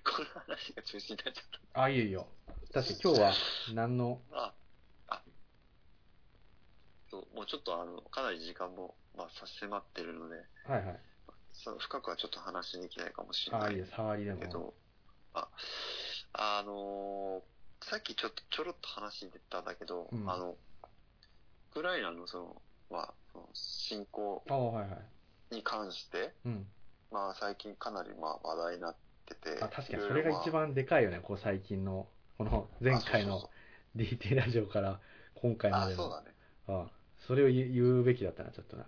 [0.05, 2.27] この話が中心になっちゃっあ、いいよいいよ。
[2.73, 3.35] 確かに今日は
[3.75, 4.37] 何の、た。
[4.39, 4.55] あ、
[5.09, 5.23] あ、
[7.11, 11.01] そう、もうちょっとあの、かなり時間も、まあ、差し迫ってるので、はいはい。
[11.79, 14.41] 深くはちょっと話できないかもしれあ、ないいいよ、触りでも。
[14.41, 14.75] けど、
[15.35, 15.49] あ、
[16.35, 17.53] あのー
[17.85, 20.57] さっきちょっとちょろっと話に出たんだけど、うんあの、ウ
[21.75, 24.97] クライナのその、まあ、その侵攻あはいは
[25.51, 25.55] い。
[25.57, 26.67] に関して、うん。
[27.11, 28.95] まあ最近かなりまあ話題になっ
[29.27, 32.07] てて、あ、確かにそれが一番でかいよね、こう最近の、
[32.39, 33.49] この前回のまあ
[33.97, 35.01] DT ラジオから
[35.35, 36.03] 今回まあでの。
[36.05, 36.31] そうだね。
[36.69, 36.87] あ
[37.27, 38.87] それを言う言うべきだったな、ちょっとな。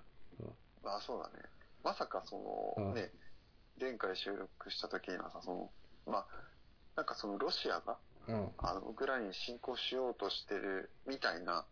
[0.85, 1.45] あ、そうだね。
[1.83, 3.11] まさかその、うんね、
[3.81, 5.71] 前回収録した時にはさ、その、
[6.07, 6.27] まあ、
[6.97, 7.99] なんかそのロシアが、
[8.29, 8.51] うん。
[8.59, 11.67] あの、ウクライナに侵攻しようとしてるみたいな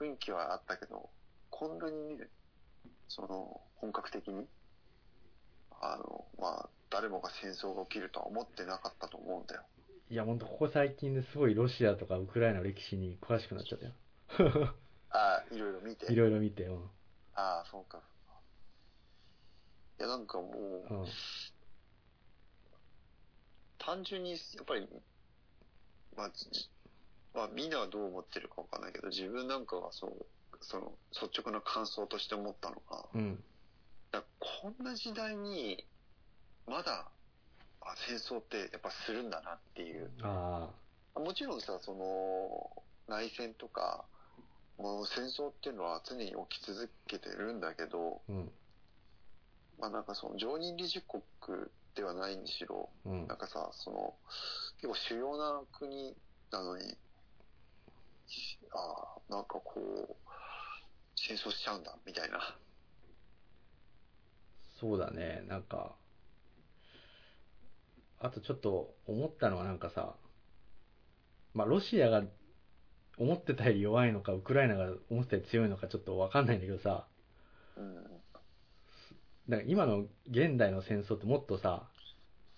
[0.00, 1.10] 雰囲気はあったけど、
[1.50, 2.28] こんなにね、
[3.08, 4.46] その、本格的に、
[5.80, 9.62] あの、まあ、誰もが戦争が起きるとは思ってなかったと思うんだよ。
[10.10, 13.94] いや、ほんとここ最近ですごいロシアとかウクライナの歴史に詳しくなっちゃったよ。
[15.10, 16.12] あいろいろ見て。
[16.12, 16.84] いろいろ見て、うん。
[17.34, 18.02] ああ、そうか。
[19.98, 21.06] いや、なんかもう、うん。
[23.80, 24.86] 単純に、やっぱり、
[26.16, 26.70] まあ、じ
[27.34, 30.26] まあ、みんなはどう思ってるかわかんないけど、自分なんかはそう、
[30.60, 33.42] その、率直な感想として思ったのが、うん。
[34.12, 35.86] だこんな時代に、
[36.66, 37.10] まだ、
[37.80, 40.68] あ戦争ってやっぱするんだなっていう、あ
[41.14, 44.04] もちろんさ、その、内戦とか、
[44.76, 48.50] もう戦争っていうのは常に起き続けてるんだけど、うん。
[49.78, 51.22] まあなんかその常任理事国
[51.94, 53.36] ではないにしろ、うんなん。
[53.36, 54.14] かさ、その、
[54.80, 56.16] 結構主要な国
[56.50, 56.98] なのに、
[58.72, 60.16] ああ、なんかこう、
[61.16, 62.58] 戦争しちゃうんだ、みたいな。
[64.80, 65.42] そうだね。
[65.46, 65.94] なんか、
[68.20, 70.14] あとちょっと思ったのはなんかさ、
[71.54, 72.22] まあロシアが
[73.18, 77.06] 思ってたより弱いのか、ウクライナが思ってたより強いのかちょっとわかんないんだけどさ、
[77.76, 78.19] うん。
[79.48, 81.88] だから今の現代の戦争ってもっとさ、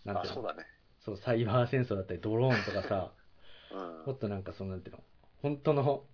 [0.04, 0.34] なんあ、ていうの？
[0.34, 0.64] そうだね。
[1.00, 3.14] そう、サイバー戦争だったり、ドローンとかさ、
[3.70, 4.06] うん。
[4.06, 5.04] もっとなんかその、なんていうの、
[5.42, 6.06] 本当の、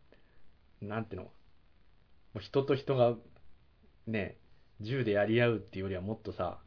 [0.80, 1.32] なんていうの、も
[2.36, 3.16] う人と人が、
[4.06, 4.38] ね、
[4.80, 6.62] 銃でやり合うっていうよりはもっとさ、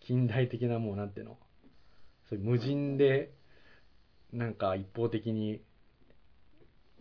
[0.00, 1.38] 近代的なもうなんていうの、
[2.28, 3.34] そういう無人で、
[4.32, 5.62] なんか一方的に、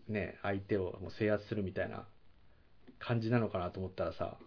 [0.08, 2.08] ね、相手をもう制圧するみたいな
[3.00, 4.38] 感じなのかなと思ったらさ、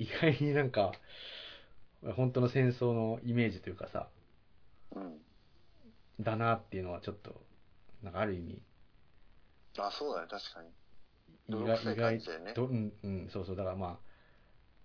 [0.00, 0.92] 意外になんか、
[2.16, 4.08] 本当の戦争のイメージというかさ、
[4.96, 5.20] うん。
[6.18, 7.42] だなっていうのはちょっと、
[8.02, 8.62] なんかある意味、
[9.78, 10.68] あ、そうだね、確かに。
[11.48, 13.98] 意外意外と、うん、うん、そうそう、だからま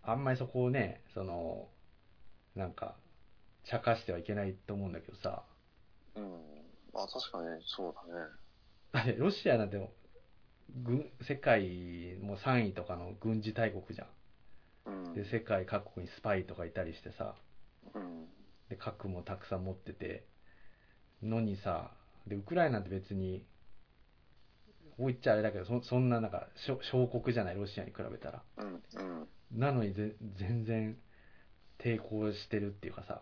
[0.03, 1.69] あ、あんまりそこをね、その、
[2.55, 2.95] なんか、
[3.63, 5.43] 茶化してはいけないと思うんだけどさ、
[6.15, 6.41] うん。
[6.93, 8.27] あ、確かに、そうだね。
[8.91, 9.77] だってロシアなんて
[10.83, 14.14] 軍、世界も3位とかの軍事大国じゃうんん。。
[15.15, 17.35] で、世界各国にスパイとかいたりしてさ、
[17.93, 18.27] うん。
[18.69, 20.25] で、核もたくさん持ってて、
[21.23, 21.91] のにさ、
[22.27, 23.45] で、ウクライナって別に、
[24.97, 28.43] こう言っちゃあれだけど、そそんななんか、小小国じゃない、ロシアに比べたら。
[29.51, 30.97] なのにぜ全然
[31.79, 33.21] 抵抗してるっていうかさ。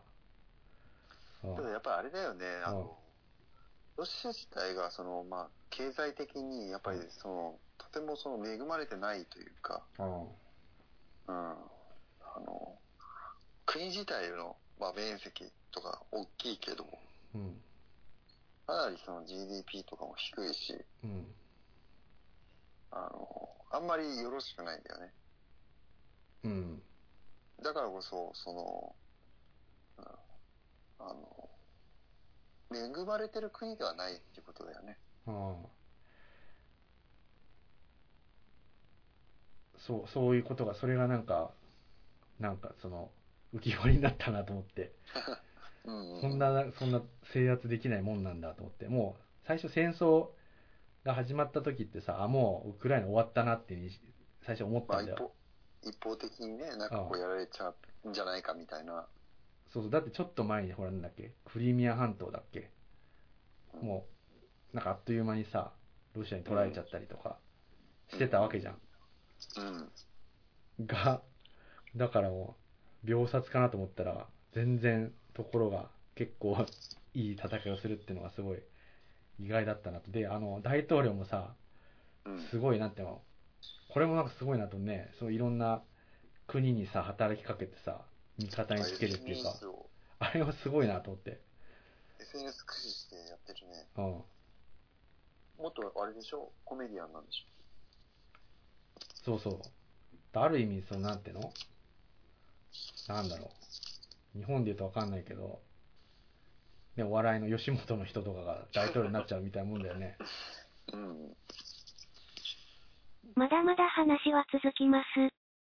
[1.43, 1.55] うん。
[1.55, 2.77] ただやっぱりあれだよね、あうん。
[2.79, 2.97] の、
[3.97, 9.83] ロシア自体が、その、まあ、経済的に、やっぱり、その、とてもその恵まれてないというか、
[11.27, 11.55] うんうん。
[12.35, 12.79] あの、
[13.65, 16.85] 国自体の、まあ、面積とか大きいけど、
[17.35, 17.61] うん。
[18.65, 21.25] かなりその GDP とかも低いし、うん。
[22.91, 25.13] あの、あんまりよろしくないんだよね。
[26.43, 26.81] うん。
[27.61, 28.95] だからこそ、その、
[29.97, 30.05] うん
[30.99, 31.49] あの、
[32.71, 34.97] 恵まれてる国ではないっていうことだよね。
[35.27, 35.55] うん
[39.85, 41.51] そう、そういうことが、それがなんか、
[42.39, 43.11] なんかその、
[43.53, 44.93] 浮き彫りになったなと思って、
[45.85, 47.01] うん、そん、な、そんな
[47.33, 50.29] 制圧できないもんなんだと思って、もう、最初戦争
[51.03, 53.77] が始まった時ってさ、あ、もうウクライナ終わったなって
[54.41, 55.17] 最初思ったんだよ。
[55.17, 55.33] 方、
[55.89, 57.73] 一方的にね、なんかこうやられちゃ
[58.03, 59.05] うんじゃないかみたいな。
[59.69, 62.71] そうそう、だってちょっと前に、ほらなんだっけ、クリミア半島だっけ、
[63.81, 64.07] も
[64.73, 65.73] う、なんかあっという間にさ、
[66.13, 67.37] ロシアに取られちゃったりとか
[68.07, 68.79] してたわけじゃん。
[69.55, 69.61] う
[70.83, 70.85] ん。
[70.85, 71.21] が、
[71.95, 72.57] だからも
[73.03, 76.65] う、秒殺かなと思ったら、全然ところが結構
[77.13, 78.59] いい戦いをするっていうのがすごい
[79.39, 80.11] 意外だったなと。
[80.11, 81.55] で、あの、大統領もさ、
[82.25, 82.47] うん。
[82.49, 83.21] すごいなんていうの、
[83.89, 85.83] これもなんかすごいなとね、そういろんな
[86.47, 88.05] 国にさ、働きかけてさ、
[88.37, 89.59] 味方につけるっていうか、
[90.19, 91.41] あれはすごいなと思って。
[92.19, 93.87] SNS 駆使してやってるね。
[93.97, 94.03] うん。
[94.03, 96.51] もっとあれでしょ？
[96.65, 97.45] コメディアンなんでし
[99.25, 99.59] そうそう。
[100.33, 101.53] ある意味、その、なんていうの？
[103.07, 103.51] なんだろ
[104.35, 104.37] う。
[104.37, 105.59] 日本で言うとわかんないけど、
[106.95, 110.17] ね、お笑いの吉本の人とかが大統領になっちゃうみたいなもんだよね。
[110.91, 111.35] うん。
[113.35, 115.05] まだまだ話は続きます。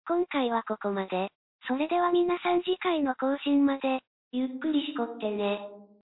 [0.07, 1.29] 今回はここまで。
[1.69, 4.01] それでは皆さん次回の更新まで、
[4.33, 5.61] ゆっくりしこってね。